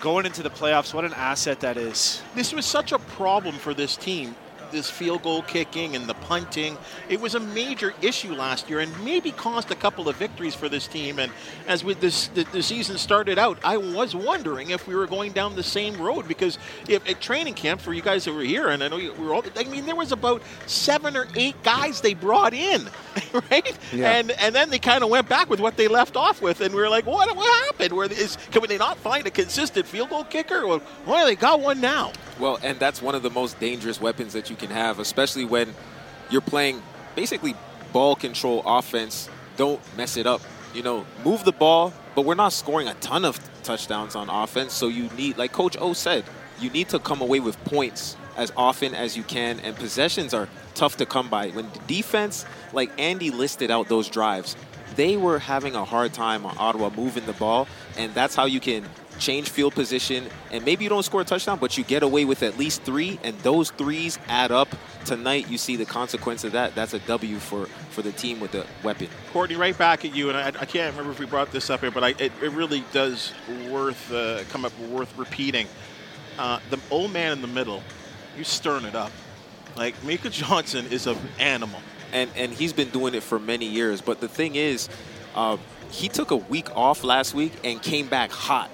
going 0.02 0.26
into 0.26 0.44
the 0.44 0.50
playoffs. 0.50 0.94
What 0.94 1.06
an 1.06 1.14
asset 1.14 1.62
that 1.62 1.78
is. 1.78 2.22
This 2.36 2.52
was 2.52 2.66
such 2.66 2.92
a 2.92 3.00
problem 3.00 3.56
for 3.56 3.74
this 3.74 3.96
team. 3.96 4.36
This 4.72 4.90
field 4.90 5.24
goal 5.24 5.42
kicking 5.44 5.96
and 5.96 6.08
the 6.08 6.14
punting. 6.14 6.78
It 7.10 7.20
was 7.20 7.36
a 7.36 7.40
major 7.40 7.94
issue 8.02 8.34
last 8.34 8.70
year 8.70 8.80
and 8.80 8.92
maybe 9.04 9.32
cost 9.32 9.72
a 9.72 9.76
couple 9.76 10.10
of 10.10 10.16
victories 10.18 10.56
for 10.56 10.70
this 10.70 10.88
team. 10.88 11.20
And 11.20 11.32
as 11.68 11.84
with 11.84 12.00
this, 12.00 12.28
the, 12.30 12.44
the 12.46 12.62
season 12.62 12.98
started 12.98 13.38
out, 13.38 13.58
I 13.64 13.78
was 13.78 14.16
wondering 14.16 14.72
if 14.72 14.88
we 14.88 14.96
were 14.96 15.08
going 15.08 15.32
down 15.32 15.56
the 15.56 15.64
same 15.64 15.98
road 15.98 16.28
because 16.28 16.58
if 16.88 17.08
at 17.10 17.22
training 17.22 17.54
camp 17.54 17.82
for 17.82 17.94
you 17.94 18.02
guys 18.02 18.26
that 18.26 18.34
were 18.34 18.42
here, 18.42 18.70
and 18.70 18.84
I 18.84 18.88
know 18.88 18.98
you 18.98 19.14
we 19.14 19.26
were 19.26 19.34
all, 19.34 19.44
I 19.56 19.64
mean, 19.66 19.86
there 19.86 19.96
was 19.96 20.12
about 20.12 20.42
seven 20.66 21.16
or 21.16 21.28
eight 21.36 21.62
guys 21.64 22.02
they 22.02 22.14
brought 22.14 22.54
in, 22.54 22.90
right? 23.52 23.78
Yeah. 23.94 24.12
And 24.12 24.32
and 24.32 24.54
then 24.54 24.70
they 24.70 24.80
kind 24.80 25.04
of 25.04 25.10
went 25.10 25.30
back 25.30 25.50
with 25.50 25.60
what 25.60 25.78
they 25.78 25.88
left 25.88 26.16
off 26.16 26.42
with, 26.42 26.62
and 26.62 26.74
we 26.74 26.82
were 26.82 26.90
like, 26.90 27.06
what, 27.06 27.36
what 27.36 27.66
happened? 27.66 27.94
Where 27.94 28.12
is, 28.12 28.38
can 28.52 28.64
they 28.68 28.78
not 28.78 28.98
find 28.98 29.26
a 29.28 29.32
consistent 29.32 29.86
field 29.86 30.10
goal 30.10 30.24
kicker? 30.24 30.68
Well, 30.68 30.82
well, 31.06 31.26
they 31.26 31.36
got 31.36 31.60
one 31.60 31.82
now. 31.82 32.12
Well, 32.40 32.60
and 32.62 32.78
that's 32.80 33.02
one 33.02 33.16
of 33.16 33.24
the 33.24 33.30
most 33.30 33.60
dangerous 33.60 34.02
weapons 34.02 34.34
that 34.34 34.50
you 34.50 34.56
can 34.56 34.70
have, 34.70 35.00
especially 35.00 35.46
when 35.46 35.74
you're 36.30 36.42
playing 36.42 36.82
basically 37.16 37.56
ball 37.94 38.16
control 38.16 38.62
offense. 38.66 39.30
Don't 39.58 39.80
mess 39.96 40.18
it 40.18 40.28
up. 40.28 40.42
You 40.74 40.84
know, 40.84 41.06
move 41.24 41.46
the 41.46 41.54
ball, 41.54 41.94
but 42.14 42.26
we're 42.26 42.36
not 42.36 42.52
scoring 42.52 42.90
a 42.90 42.94
ton 42.96 43.24
of 43.24 43.40
touchdowns 43.64 44.16
on 44.16 44.30
offense. 44.30 44.74
So 44.74 44.88
you 44.90 45.10
need, 45.18 45.38
like 45.38 45.54
Coach 45.54 45.78
O 45.80 45.94
said, 45.94 46.26
you 46.60 46.70
need 46.70 46.90
to 46.90 47.00
come 47.00 47.22
away 47.22 47.40
with 47.40 47.62
points 47.66 48.18
as 48.36 48.52
often 48.58 48.94
as 48.94 49.16
you 49.16 49.24
can, 49.24 49.62
and 49.62 49.76
possessions 49.76 50.34
are 50.34 50.50
tough 50.74 50.98
to 50.98 51.06
come 51.06 51.30
by. 51.30 51.50
When 51.50 51.70
the 51.72 51.80
defense, 51.88 52.46
like 52.74 52.92
Andy 53.00 53.30
listed 53.30 53.72
out 53.72 53.88
those 53.88 54.10
drives, 54.10 54.58
they 54.98 55.16
were 55.16 55.40
having 55.40 55.76
a 55.76 55.86
hard 55.86 56.14
time 56.14 56.46
on 56.46 56.56
Ottawa 56.58 56.90
moving 56.90 57.26
the 57.26 57.34
ball, 57.34 57.68
and 57.98 58.14
that's 58.14 58.36
how 58.36 58.46
you 58.46 58.60
can 58.60 58.84
change 59.20 59.50
field 59.50 59.74
position. 59.74 60.26
And 60.52 60.64
maybe 60.66 60.84
you 60.84 60.90
don't 60.90 61.04
score 61.04 61.22
a 61.22 61.26
touchdown, 61.26 61.58
but 61.60 61.78
you 61.78 61.84
get 61.84 62.04
away 62.04 62.26
with 62.26 62.44
at 62.44 62.58
least 62.58 62.84
three, 62.84 63.20
and 63.24 63.38
those 63.40 63.72
threes 63.72 64.20
add 64.28 64.52
up. 64.52 64.70
Tonight, 65.06 65.50
you 65.50 65.58
see 65.58 65.76
the 65.76 65.86
consequence 65.86 66.44
of 66.44 66.54
that. 66.54 66.76
That's 66.76 66.94
a 66.94 67.00
W 67.00 67.38
for, 67.38 67.66
for 67.92 68.02
the 68.02 68.12
team 68.12 68.40
with 68.40 68.52
the 68.52 68.66
weapon. 68.84 69.08
Courtney, 69.32 69.56
right 69.56 69.78
back 69.78 70.06
at 70.06 70.16
you, 70.16 70.30
and 70.30 70.38
I, 70.38 70.48
I 70.48 70.66
can't 70.66 70.92
remember 70.92 71.12
if 71.12 71.20
we 71.20 71.26
brought 71.26 71.52
this 71.52 71.70
up 71.70 71.82
here, 71.82 71.92
but 71.92 72.04
I, 72.04 72.10
it, 72.10 72.32
it 72.42 72.52
really 72.52 72.84
does 72.92 73.34
worth 73.70 74.12
uh, 74.12 74.44
come 74.50 74.66
up 74.66 74.78
worth 74.90 75.16
repeating. 75.18 75.68
Uh, 76.40 76.60
the 76.70 76.80
old 76.90 77.14
man 77.14 77.32
in 77.32 77.42
the 77.42 77.48
middle, 77.48 77.84
you 78.38 78.44
stirring 78.44 78.86
it 78.86 78.96
up. 78.96 79.12
Like 79.78 80.02
Micah 80.04 80.30
Johnson 80.30 80.86
is 80.92 81.08
an 81.08 81.18
animal. 81.40 81.80
and 82.14 82.30
and 82.36 82.52
he's 82.52 82.74
been 82.74 82.90
doing 82.90 83.14
it 83.14 83.24
for 83.24 83.40
many 83.40 83.66
years. 83.66 84.02
But 84.02 84.22
the 84.22 84.28
thing 84.28 84.56
is, 84.56 84.90
uh, 85.36 85.58
he 85.92 86.08
took 86.08 86.32
a 86.32 86.36
week 86.38 86.76
off 86.76 87.04
last 87.04 87.34
week 87.34 87.54
and 87.64 87.82
came 87.82 88.08
back 88.08 88.32
hot. 88.32 88.70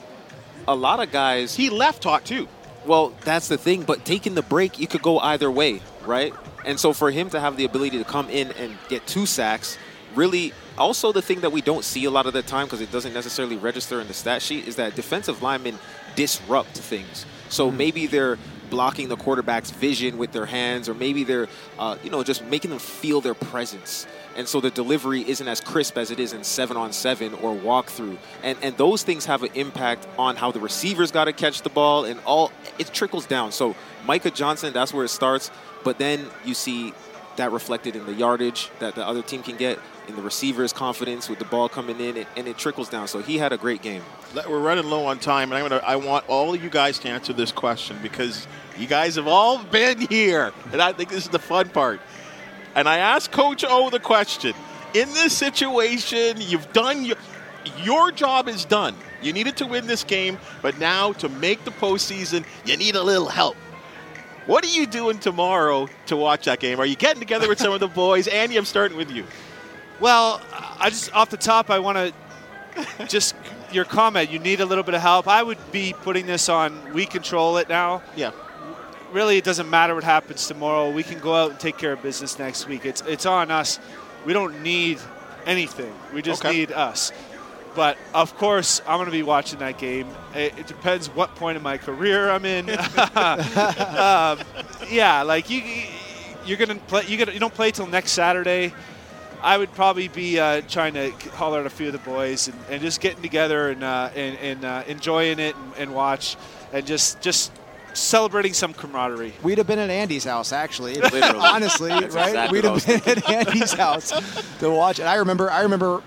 A 0.67 0.75
lot 0.75 1.01
of 1.01 1.11
guys, 1.11 1.55
He 1.55 1.69
left 1.69 2.01
talk 2.01 2.23
too. 2.23 2.47
well, 2.85 3.13
that's 3.21 3.47
the 3.47 3.57
thing. 3.57 3.83
But 3.83 4.05
taking 4.05 4.35
the 4.35 4.41
break, 4.41 4.79
you 4.79 4.87
could 4.87 5.01
go 5.01 5.19
either 5.19 5.49
way, 5.51 5.81
right? 6.05 6.33
And 6.65 6.79
so 6.79 6.93
for 6.93 7.11
him 7.11 7.29
to 7.31 7.39
have 7.39 7.57
the 7.57 7.65
ability 7.65 7.97
to 7.97 8.03
come 8.03 8.29
in 8.29 8.51
and 8.51 8.77
get 8.89 9.05
two 9.07 9.25
sacks, 9.25 9.77
really. 10.15 10.53
Also, 10.77 11.11
the 11.11 11.21
thing 11.21 11.41
that 11.41 11.51
we 11.51 11.61
don't 11.61 11.83
see 11.83 12.05
a 12.05 12.11
lot 12.11 12.25
of 12.25 12.33
the 12.33 12.41
time 12.41 12.65
because 12.65 12.81
it 12.81 12.91
doesn't 12.91 13.13
necessarily 13.13 13.57
register 13.57 13.99
in 14.01 14.07
the 14.07 14.13
stat 14.13 14.41
sheet 14.41 14.67
is 14.67 14.77
that 14.77 14.95
defensive 14.95 15.43
linemen 15.43 15.77
disrupt 16.15 16.77
things. 16.77 17.25
So 17.49 17.67
mm-hmm. 17.67 17.77
maybe 17.77 18.07
they're 18.07 18.37
blocking 18.71 19.07
the 19.07 19.15
quarterback's 19.15 19.69
vision 19.69 20.17
with 20.17 20.31
their 20.31 20.47
hands, 20.47 20.89
or 20.89 20.95
maybe 20.95 21.23
they're, 21.23 21.47
uh, 21.77 21.97
you 22.03 22.09
know, 22.09 22.23
just 22.23 22.43
making 22.45 22.71
them 22.71 22.79
feel 22.79 23.21
their 23.21 23.35
presence. 23.35 24.07
And 24.35 24.47
so 24.47 24.59
the 24.59 24.71
delivery 24.71 25.21
isn't 25.29 25.47
as 25.47 25.61
crisp 25.61 25.97
as 25.97 26.09
it 26.09 26.19
is 26.19 26.33
in 26.33 26.43
seven 26.43 26.77
on 26.77 26.91
seven 26.93 27.35
or 27.35 27.53
walkthrough. 27.53 28.17
And 28.41 28.57
and 28.63 28.75
those 28.77 29.03
things 29.03 29.25
have 29.25 29.43
an 29.43 29.51
impact 29.53 30.07
on 30.17 30.35
how 30.37 30.51
the 30.51 30.59
receivers 30.59 31.11
got 31.11 31.25
to 31.25 31.33
catch 31.33 31.61
the 31.61 31.69
ball 31.69 32.05
and 32.05 32.19
all 32.25 32.51
it 32.79 32.91
trickles 32.91 33.27
down. 33.27 33.51
So 33.51 33.75
Micah 34.07 34.31
Johnson, 34.31 34.73
that's 34.73 34.93
where 34.93 35.05
it 35.05 35.09
starts. 35.09 35.51
But 35.83 35.97
then 35.99 36.25
you 36.45 36.55
see 36.55 36.93
that 37.35 37.51
reflected 37.51 37.95
in 37.95 38.05
the 38.05 38.13
yardage 38.13 38.69
that 38.79 38.95
the 38.95 39.05
other 39.05 39.21
team 39.21 39.43
can 39.43 39.57
get, 39.57 39.79
in 40.07 40.15
the 40.15 40.21
receiver's 40.21 40.73
confidence 40.73 41.29
with 41.29 41.39
the 41.39 41.45
ball 41.45 41.69
coming 41.69 41.99
in, 41.99 42.17
and, 42.17 42.27
and 42.35 42.47
it 42.47 42.57
trickles 42.57 42.89
down. 42.89 43.07
So 43.07 43.19
he 43.21 43.37
had 43.37 43.53
a 43.53 43.57
great 43.57 43.81
game. 43.81 44.01
We're 44.47 44.59
running 44.59 44.89
low 44.89 45.05
on 45.05 45.19
time, 45.19 45.51
and 45.51 45.61
I'm 45.61 45.69
gonna. 45.69 45.83
I 45.85 45.95
want 45.97 46.27
all 46.27 46.53
of 46.53 46.63
you 46.63 46.69
guys 46.69 46.99
to 46.99 47.09
answer 47.09 47.33
this 47.33 47.51
question 47.51 47.97
because 48.01 48.47
you 48.77 48.87
guys 48.87 49.15
have 49.15 49.27
all 49.27 49.63
been 49.63 49.99
here, 50.07 50.51
and 50.71 50.81
I 50.81 50.93
think 50.93 51.09
this 51.09 51.25
is 51.25 51.29
the 51.29 51.39
fun 51.39 51.69
part. 51.69 52.01
and 52.75 52.87
I 52.87 52.97
asked 52.97 53.31
Coach 53.31 53.63
O 53.67 53.89
the 53.89 53.99
question. 53.99 54.53
In 54.93 55.07
this 55.13 55.37
situation, 55.37 56.35
you've 56.39 56.71
done 56.73 57.05
your, 57.05 57.15
your 57.83 58.11
job 58.11 58.47
is 58.49 58.65
done. 58.65 58.95
You 59.21 59.31
needed 59.33 59.55
to 59.57 59.67
win 59.67 59.87
this 59.87 60.03
game, 60.03 60.37
but 60.61 60.79
now 60.79 61.13
to 61.13 61.29
make 61.29 61.63
the 61.63 61.71
postseason, 61.71 62.43
you 62.65 62.75
need 62.75 62.95
a 62.95 63.03
little 63.03 63.29
help. 63.29 63.55
What 64.47 64.65
are 64.65 64.69
you 64.69 64.87
doing 64.87 65.19
tomorrow 65.19 65.87
to 66.07 66.17
watch 66.17 66.45
that 66.45 66.59
game? 66.59 66.79
Are 66.79 66.85
you 66.85 66.95
getting 66.95 67.19
together 67.19 67.47
with 67.47 67.59
some 67.59 67.71
of 67.71 67.79
the 67.79 67.87
boys? 67.87 68.27
Andy, 68.27 68.57
I'm 68.57 68.65
starting 68.65 68.97
with 68.97 69.11
you. 69.11 69.23
Well, 70.01 70.41
I 70.79 70.89
just 70.89 71.13
off 71.13 71.29
the 71.29 71.37
top, 71.37 71.69
I 71.69 71.77
want 71.79 71.97
to 71.97 73.05
just 73.07 73.35
your 73.71 73.85
comment. 73.85 74.31
You 74.31 74.39
need 74.39 74.59
a 74.59 74.65
little 74.65 74.83
bit 74.83 74.95
of 74.95 75.01
help. 75.01 75.27
I 75.27 75.43
would 75.43 75.59
be 75.71 75.93
putting 76.01 76.25
this 76.25 76.49
on. 76.49 76.93
We 76.93 77.05
control 77.05 77.57
it 77.57 77.69
now. 77.69 78.01
Yeah. 78.15 78.31
Really, 79.11 79.37
it 79.37 79.43
doesn't 79.43 79.69
matter 79.69 79.93
what 79.93 80.03
happens 80.03 80.47
tomorrow. 80.47 80.89
We 80.89 81.03
can 81.03 81.19
go 81.19 81.35
out 81.35 81.51
and 81.51 81.59
take 81.59 81.77
care 81.77 81.93
of 81.93 82.01
business 82.01 82.39
next 82.39 82.67
week. 82.67 82.85
It's 82.85 83.01
it's 83.01 83.27
on 83.27 83.51
us. 83.51 83.79
We 84.25 84.33
don't 84.33 84.63
need 84.63 84.99
anything. 85.45 85.93
We 86.13 86.21
just 86.23 86.43
Okay. 86.43 86.57
need 86.57 86.71
us. 86.71 87.11
But 87.75 87.97
of 88.13 88.35
course, 88.37 88.81
I'm 88.87 88.97
going 88.97 89.05
to 89.05 89.11
be 89.11 89.23
watching 89.23 89.59
that 89.59 89.77
game. 89.77 90.07
It, 90.33 90.57
it 90.57 90.67
depends 90.67 91.07
what 91.09 91.35
point 91.35 91.57
in 91.57 91.63
my 91.63 91.77
career 91.77 92.29
I'm 92.29 92.43
in. 92.43 92.69
um, 93.15 94.39
yeah, 94.89 95.23
like 95.25 95.49
you, 95.49 95.63
you're 96.45 96.57
going 96.57 96.69
to 96.69 96.75
play. 96.87 97.05
You, 97.07 97.17
gonna, 97.17 97.31
you 97.31 97.39
don't 97.39 97.53
play 97.53 97.71
till 97.71 97.87
next 97.87 98.11
Saturday. 98.11 98.73
I 99.41 99.57
would 99.57 99.71
probably 99.73 100.07
be 100.07 100.39
uh, 100.39 100.61
trying 100.67 100.93
to 100.93 101.11
holler 101.31 101.61
at 101.61 101.65
a 101.65 101.69
few 101.69 101.87
of 101.87 101.93
the 101.93 101.99
boys 101.99 102.47
and, 102.47 102.57
and 102.69 102.81
just 102.81 103.01
getting 103.01 103.21
together 103.21 103.69
and 103.69 103.83
uh, 103.83 104.09
and, 104.15 104.37
and 104.37 104.65
uh, 104.65 104.83
enjoying 104.87 105.39
it 105.39 105.55
and, 105.55 105.73
and 105.77 105.95
watch 105.95 106.37
and 106.71 106.85
just 106.85 107.21
just 107.21 107.51
celebrating 107.93 108.53
some 108.53 108.73
camaraderie. 108.73 109.33
We'd 109.43 109.57
have 109.57 109.67
been 109.67 109.79
at 109.79 109.89
Andy's 109.89 110.23
house, 110.23 110.53
actually. 110.53 110.93
Literally. 110.95 111.39
Honestly, 111.39 111.89
That's 111.89 112.15
right? 112.15 112.29
exactly 112.29 112.59
We'd 112.61 112.65
have 112.65 112.85
been 112.85 113.17
at 113.17 113.29
Andy's 113.29 113.73
house 113.73 114.13
to 114.59 114.69
watch 114.69 114.99
it. 114.99 115.03
I 115.03 115.15
remember. 115.15 115.49
I 115.49 115.61
remember 115.61 116.03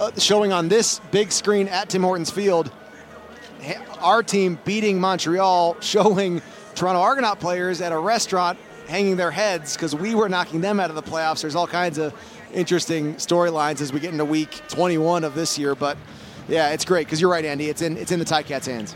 uh, 0.00 0.10
showing 0.18 0.52
on 0.52 0.68
this 0.68 1.00
big 1.10 1.32
screen 1.32 1.68
at 1.68 1.88
Tim 1.88 2.02
Hortons 2.02 2.30
Field. 2.30 2.70
Our 4.00 4.22
team 4.22 4.58
beating 4.66 5.00
Montreal, 5.00 5.78
showing 5.80 6.42
Toronto 6.74 7.00
Argonaut 7.00 7.40
players 7.40 7.80
at 7.80 7.92
a 7.92 7.98
restaurant 7.98 8.58
hanging 8.88 9.16
their 9.16 9.30
heads 9.30 9.74
because 9.74 9.94
we 9.94 10.14
were 10.14 10.28
knocking 10.28 10.60
them 10.60 10.78
out 10.78 10.90
of 10.90 10.96
the 10.96 11.02
playoffs. 11.02 11.40
There's 11.40 11.54
all 11.54 11.66
kinds 11.66 11.96
of 11.96 12.12
interesting 12.54 13.14
storylines 13.16 13.80
as 13.80 13.92
we 13.92 14.00
get 14.00 14.12
into 14.12 14.24
week 14.24 14.60
21 14.68 15.24
of 15.24 15.34
this 15.34 15.58
year, 15.58 15.74
but 15.74 15.96
yeah, 16.48 16.70
it's 16.70 16.84
great 16.84 17.06
because 17.06 17.20
you're 17.20 17.30
right, 17.30 17.44
Andy. 17.44 17.68
It's 17.68 17.82
in 17.82 17.96
it's 17.96 18.12
in 18.12 18.18
the 18.18 18.24
Ticats' 18.24 18.66
hands. 18.66 18.94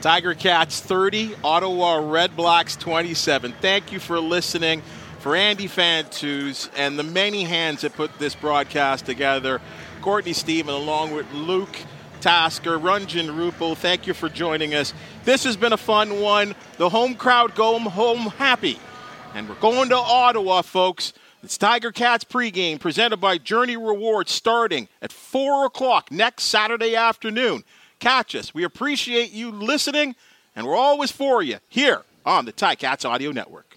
Tiger 0.00 0.34
Cats 0.34 0.80
30, 0.80 1.34
Ottawa 1.42 1.96
Red 1.96 2.36
Blacks 2.36 2.76
27. 2.76 3.54
Thank 3.60 3.92
you 3.92 3.98
for 3.98 4.20
listening. 4.20 4.82
For 5.20 5.34
Andy 5.34 5.68
Fantuz 5.68 6.68
and 6.76 6.98
the 6.98 7.02
many 7.02 7.44
hands 7.44 7.80
that 7.80 7.94
put 7.94 8.18
this 8.18 8.34
broadcast 8.34 9.06
together, 9.06 9.62
Courtney 10.02 10.34
Stephen 10.34 10.74
along 10.74 11.14
with 11.14 11.32
Luke 11.32 11.74
Tasker, 12.20 12.78
Runjan 12.78 13.30
Rupel, 13.34 13.74
thank 13.74 14.06
you 14.06 14.12
for 14.12 14.28
joining 14.28 14.74
us. 14.74 14.92
This 15.24 15.44
has 15.44 15.56
been 15.56 15.72
a 15.72 15.78
fun 15.78 16.20
one. 16.20 16.54
The 16.76 16.90
home 16.90 17.14
crowd 17.14 17.54
go 17.54 17.78
home 17.78 18.26
happy. 18.36 18.78
And 19.34 19.48
we're 19.48 19.54
going 19.54 19.88
to 19.88 19.96
Ottawa, 19.96 20.60
folks. 20.60 21.14
It's 21.44 21.58
Tiger 21.58 21.92
Cats 21.92 22.24
pregame 22.24 22.80
presented 22.80 23.18
by 23.18 23.36
Journey 23.36 23.76
Rewards 23.76 24.32
starting 24.32 24.88
at 25.02 25.12
4 25.12 25.66
o'clock 25.66 26.10
next 26.10 26.44
Saturday 26.44 26.96
afternoon. 26.96 27.64
Catch 27.98 28.34
us. 28.34 28.54
We 28.54 28.64
appreciate 28.64 29.30
you 29.30 29.50
listening, 29.50 30.14
and 30.56 30.66
we're 30.66 30.74
always 30.74 31.12
for 31.12 31.42
you 31.42 31.58
here 31.68 32.00
on 32.24 32.46
the 32.46 32.52
Ticats 32.54 33.04
Audio 33.04 33.30
Network. 33.30 33.73